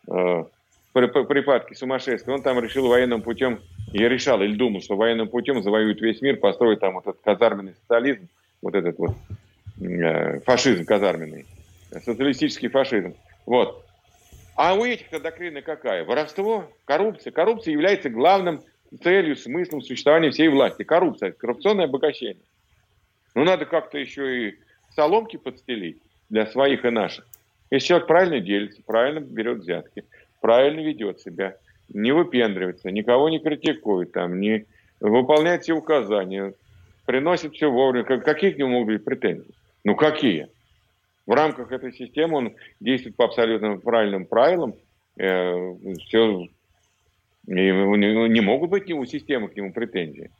[0.09, 0.45] э,
[0.93, 3.59] припадки сумасшествия, он там решил военным путем,
[3.93, 7.75] я решал или думал, что военным путем завоюет весь мир, построит там вот этот казарменный
[7.75, 8.29] социализм,
[8.65, 9.15] вот этот вот
[9.81, 11.45] э, фашизм казарменный,
[11.91, 13.15] социалистический фашизм.
[13.47, 13.85] Вот.
[14.57, 16.05] А у этих-то доктрина какая?
[16.05, 17.31] Воровство, коррупция.
[17.31, 18.63] Коррупция является главным
[19.03, 20.83] целью, смыслом существования всей власти.
[20.83, 22.43] Коррупция, коррупционное обогащение.
[23.35, 24.55] Ну, надо как-то еще и
[24.95, 26.01] соломки подстелить
[26.31, 27.27] для своих и наших.
[27.71, 30.05] Если человек правильно делится, правильно берет взятки,
[30.41, 31.57] правильно ведет себя,
[31.93, 34.67] не выпендривается, никого не критикует, там, не
[35.01, 36.55] выполняет все указания,
[37.07, 38.05] приносит все вовремя.
[38.05, 39.55] Какие к нему могут быть претензии?
[39.85, 40.49] Ну какие?
[41.27, 44.75] В рамках этой системы он действует по абсолютно правильным правилам.
[45.17, 46.49] Э, все,
[47.47, 50.31] и не могут быть у системы к нему претензии.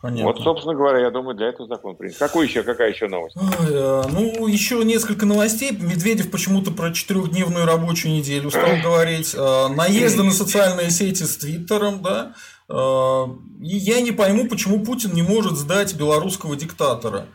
[0.00, 0.24] Понятно.
[0.24, 2.16] Вот, собственно говоря, я думаю, для этого закон принят.
[2.16, 3.36] Какой еще, какая еще новость?
[3.36, 5.72] Э, ну, еще несколько новостей.
[5.72, 9.34] Медведев почему-то про четырехдневную рабочую неделю стал говорить.
[9.36, 12.34] Э, наезды на социальные сети с Твиттером, да.
[12.70, 13.26] Э,
[13.62, 17.26] и я не пойму, почему Путин не может сдать белорусского диктатора.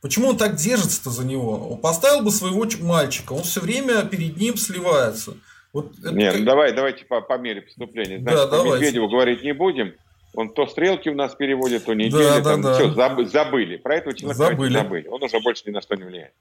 [0.00, 1.70] Почему он так держится-то за него?
[1.72, 5.34] Он поставил бы своего мальчика, он все время перед ним сливается.
[5.72, 8.18] Вот Нет, ну давай, давайте по, по мере поступления.
[8.18, 9.94] Значит, да, по Медведеву говорить не будем.
[10.34, 12.12] Он то стрелки у нас переводит, то недели.
[12.12, 13.76] Да, там, да, все, заб, забыли.
[13.76, 14.72] Про этого человека забыли.
[14.72, 15.08] забыли.
[15.08, 16.32] Он уже больше ни на что не влияет.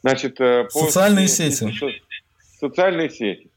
[0.00, 1.72] Значит, э, социальные сети.
[2.58, 3.50] Социальные сети.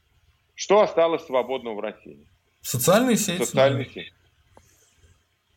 [0.54, 2.18] Что осталось свободного в России?
[2.60, 3.38] Социальные сети.
[3.38, 4.12] Социальные сети.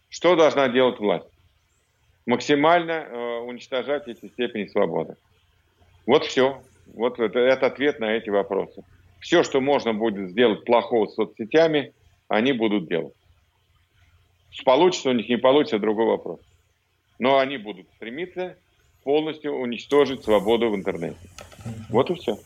[0.09, 1.27] Что должна делать власть?
[2.25, 5.17] Максимально э, уничтожать эти степени свободы.
[6.05, 6.61] Вот все.
[6.93, 8.83] Вот это, это ответ на эти вопросы.
[9.19, 11.93] Все, что можно будет сделать плохого с соцсетями,
[12.27, 13.13] они будут делать.
[14.63, 16.39] Получится у них, не получится, другой вопрос.
[17.19, 18.55] Но они будут стремиться
[19.03, 21.17] полностью уничтожить свободу в интернете.
[21.89, 22.37] Вот и все.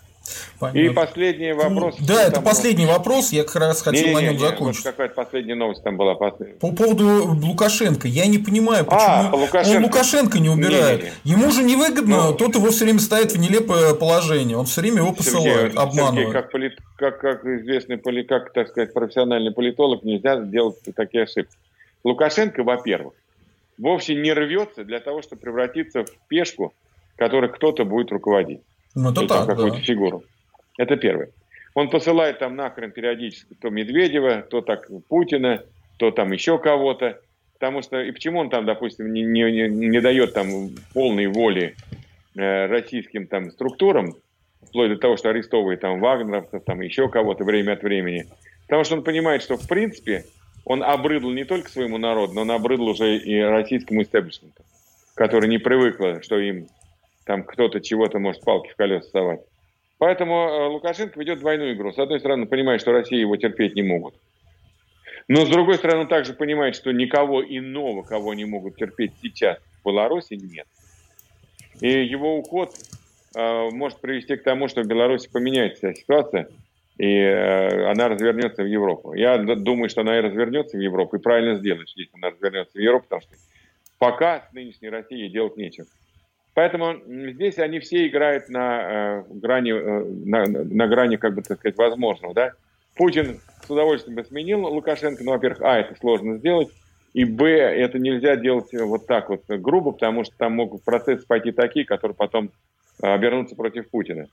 [0.60, 0.80] Понятно.
[0.80, 1.96] И последний вопрос.
[2.00, 2.94] Ну, да, это последний был...
[2.94, 4.84] вопрос, я как раз хотел не, на нем не, закончить.
[4.84, 6.16] Вот какая-то последняя новость там была.
[6.16, 6.32] По
[6.72, 8.08] поводу Лукашенко.
[8.08, 9.78] Я не понимаю, почему а, Лукашенко...
[9.78, 11.02] он Лукашенко не убирает.
[11.02, 11.42] Не, не, не.
[11.42, 14.58] Ему же невыгодно, ну, тот его все время ставит в нелепое положение.
[14.58, 16.28] Он все время его посылает, Сергей, обманывает.
[16.28, 16.78] Сергей, как, полит...
[16.98, 18.24] как, как известный поли...
[18.24, 21.56] как, так сказать, профессиональный политолог, нельзя делать такие ошибки.
[22.04, 23.14] Лукашенко, во-первых,
[23.78, 26.74] вовсе не рвется для того, чтобы превратиться в пешку,
[27.16, 28.62] которой кто-то будет руководить.
[28.96, 29.84] Ну, это так, какую-то да.
[29.84, 30.24] фигуру.
[30.78, 31.30] Это первое.
[31.74, 35.64] Он посылает там нахрен периодически то Медведева, то так Путина,
[35.98, 37.20] то там еще кого-то.
[37.54, 41.76] Потому что, и почему он там, допустим, не, не, не дает там полной воли
[42.36, 44.16] э, российским там структурам,
[44.68, 48.26] вплоть до того, что арестовывает там вагнеровцев, там еще кого-то время от времени.
[48.62, 50.24] Потому что он понимает, что в принципе
[50.66, 54.64] он обрыдл не только своему народу, но он обрыдл уже и российскому истеблишменту,
[55.16, 56.68] который не привык, что им
[57.26, 59.42] там кто-то чего-то может палки в колеса совать.
[60.00, 61.92] Поэтому э, Лукашенко ведет двойную игру.
[61.92, 64.16] С одной стороны, понимает, что Россия его терпеть не могут.
[65.28, 69.60] Но с другой стороны, он также понимает, что никого иного, кого они могут терпеть сейчас
[69.60, 70.66] в Беларуси, нет.
[71.82, 72.74] И его уход
[73.36, 76.50] э, может привести к тому, что в Беларуси поменяется ситуация,
[77.00, 79.14] и э, она развернется в Европу.
[79.14, 82.82] Я думаю, что она и развернется в Европу, и правильно сделает, если она развернется в
[82.82, 83.32] Европу, потому что
[83.98, 85.88] пока с нынешней Россией делать нечего.
[86.54, 91.60] Поэтому здесь они все играют на э, грани, э, на, на грани, как бы так
[91.60, 92.34] сказать, возможного.
[92.34, 92.52] Да?
[92.98, 96.68] Путин с удовольствием бы сменил Лукашенко, но, во-первых, а, это сложно сделать,
[97.14, 101.54] и, б, это нельзя делать вот так вот грубо, потому что там могут процессы пойти
[101.54, 102.52] такие, которые потом
[103.02, 104.28] обернутся против Путина.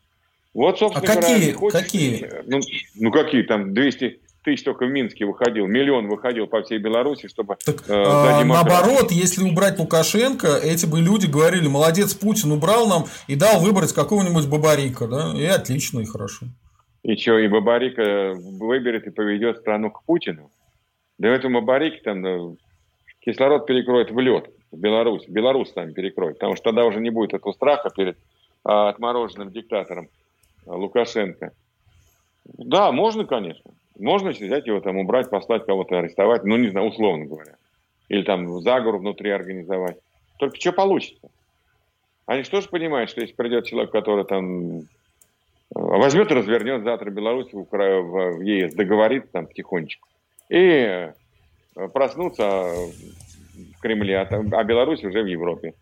[0.57, 1.37] Вот, собственно а какие?
[1.37, 2.31] Говоря, хочешь, какие?
[2.47, 2.61] Ну,
[2.95, 7.57] ну, какие там 200 тысяч только в Минске выходил, миллион выходил по всей Беларуси, чтобы
[7.63, 13.05] так, э, а, Наоборот, если убрать Лукашенко, эти бы люди говорили, молодец, Путин убрал нам
[13.29, 16.47] и дал выбрать какого-нибудь Бабарика, да, и отлично, и хорошо.
[17.03, 20.51] И что, и Бабарика выберет и поведет страну к Путину?
[21.19, 22.57] Да этому Бабарике там ну,
[23.21, 27.35] кислород перекроет в лед в Беларусь, Беларусь там перекроет, потому что тогда уже не будет
[27.35, 28.17] этого страха перед
[28.65, 30.09] а, отмороженным диктатором.
[30.67, 31.53] Лукашенко.
[32.45, 33.73] Да, можно, конечно.
[33.99, 37.57] Можно взять его там, убрать, послать кого-то арестовать, ну, не знаю, условно говоря.
[38.09, 39.97] Или там заговор внутри организовать.
[40.39, 41.29] Только что получится?
[42.27, 44.83] Они что же понимают, что если придет человек, который там э,
[45.71, 50.09] возьмет и развернет завтра Беларусь в, в, в ЕС, договорится там потихонечку,
[50.49, 51.13] и э,
[51.93, 52.73] проснуться
[53.55, 55.75] в Кремле, а, там, а Беларусь уже в Европе.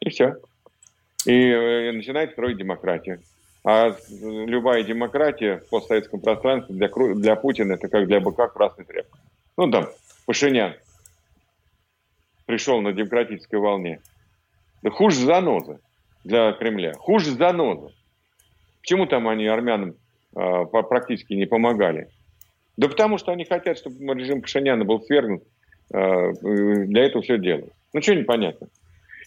[0.00, 0.36] И все.
[1.24, 3.20] И, и э, начинает строить демократию.
[3.62, 9.18] А любая демократия в постсоветском пространстве для, для Путина это как для быка красный тряпка.
[9.56, 9.88] Ну там,
[10.26, 10.74] Пашинян
[12.46, 14.00] пришел на демократической волне.
[14.82, 15.78] Да хуже заноза
[16.24, 16.94] для Кремля.
[16.94, 17.92] Хуже заноза.
[18.80, 19.94] Почему там они армянам
[20.34, 22.08] э, практически не помогали?
[22.78, 25.42] Да потому что они хотят, чтобы режим Пашиняна был свергнут.
[25.92, 27.74] Э, для этого все делают.
[27.92, 28.68] Ну, что непонятно.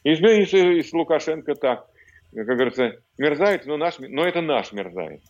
[0.04, 1.88] И, и, и, с Лукашенко так
[2.34, 5.22] как говорится, мерзавец, но, наш, но это наш мерзавец.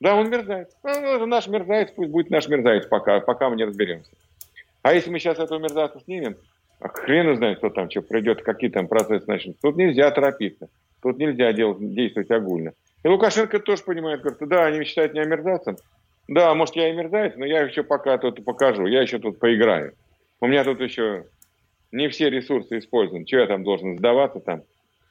[0.00, 0.68] Да, он мерзавец.
[0.82, 4.10] Ну, это наш мерзавец, пусть будет наш мерзавец, пока, пока мы не разберемся.
[4.82, 6.36] А если мы сейчас этого мерзавца снимем,
[6.80, 9.56] а хрен знает, кто там, что придет, какие там процессы начнут.
[9.60, 10.68] Тут нельзя торопиться.
[11.02, 12.72] Тут нельзя делать, действовать огульно.
[13.04, 15.76] И Лукашенко тоже понимает, говорит, да, они считают меня мерзавцем.
[16.28, 19.94] Да, может, я и мерзавец, но я еще пока тут покажу, я еще тут поиграю.
[20.40, 21.24] У меня тут еще
[21.90, 23.26] не все ресурсы использованы.
[23.26, 24.62] Что я там должен сдаваться там?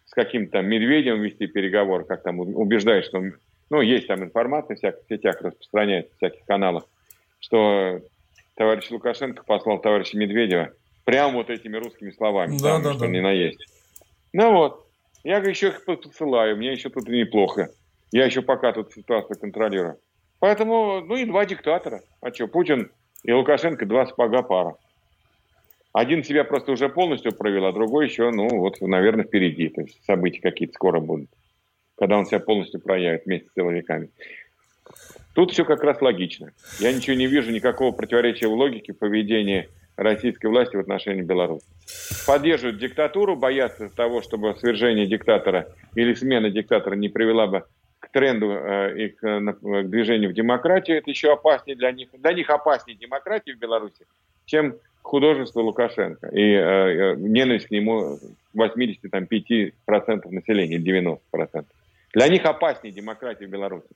[0.07, 3.21] С каким-то там Медведем вести переговор, как там убеждает, что...
[3.69, 6.85] Ну, есть там информация в всяких сетях, распространяется в всяких каналах,
[7.39, 8.01] что
[8.55, 10.71] товарищ Лукашенко послал товарища Медведева
[11.07, 12.57] Прям вот этими русскими словами.
[12.61, 13.07] Да, да, что да.
[13.07, 13.65] не наесть.
[14.33, 14.85] Ну вот.
[15.23, 17.69] Я еще их посылаю, мне еще тут неплохо.
[18.11, 19.99] Я еще пока тут ситуацию контролирую.
[20.39, 22.01] Поэтому, ну и два диктатора.
[22.19, 22.91] А что, Путин
[23.23, 24.75] и Лукашенко два сапога пара.
[25.97, 29.69] Один себя просто уже полностью провел, а другой еще, ну, вот, наверное, впереди.
[29.69, 31.27] То есть события какие-то скоро будут,
[31.97, 34.09] когда он себя полностью проявит вместе с силовиками.
[35.33, 36.51] Тут все как раз логично.
[36.79, 41.65] Я ничего не вижу, никакого противоречия в логике поведения российской власти в отношении Беларуси.
[42.27, 47.63] Поддерживают диктатуру, боятся того, чтобы свержение диктатора или смена диктатора не привела бы
[47.97, 50.97] к тренду э, и к, э, к движению в демократию.
[50.97, 52.09] Это еще опаснее для них.
[52.13, 54.05] Для них опаснее демократия в Беларуси,
[54.45, 54.75] чем
[55.07, 58.19] художество Лукашенко и э, э ненависть к нему
[58.55, 61.65] 85% населения, 90%.
[62.13, 63.87] Для них опаснее демократия в Беларуси.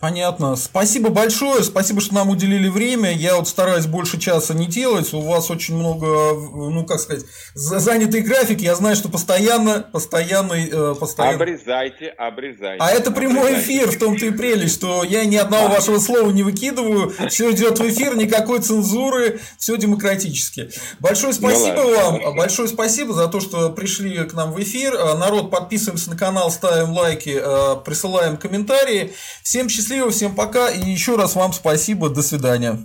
[0.00, 0.56] Понятно.
[0.56, 1.62] Спасибо большое.
[1.62, 3.12] Спасибо, что нам уделили время.
[3.12, 5.12] Я вот стараюсь больше часа не делать.
[5.12, 8.62] У вас очень много, ну как сказать, занятый график.
[8.62, 11.36] Я знаю, что постоянно, постоянный, э, постоянно.
[11.36, 12.78] Обрезайте, обрезайте.
[12.78, 13.60] А это прямой обрезайте.
[13.60, 17.12] эфир, в том-то и прелесть, что я ни одного вашего слова не выкидываю.
[17.28, 20.70] Все идет в эфир, никакой цензуры, все демократически.
[20.98, 22.36] Большое ну спасибо ну, вам.
[22.36, 24.94] Большое спасибо за то, что пришли к нам в эфир.
[25.16, 29.12] Народ, подписываемся на канал, ставим лайки, э, присылаем комментарии.
[29.42, 29.89] Всем счастливо.
[29.90, 32.10] Счастливо, всем пока и еще раз вам спасибо.
[32.10, 32.78] До свидания.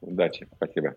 [0.00, 0.48] Удачи.
[0.56, 0.94] Спасибо.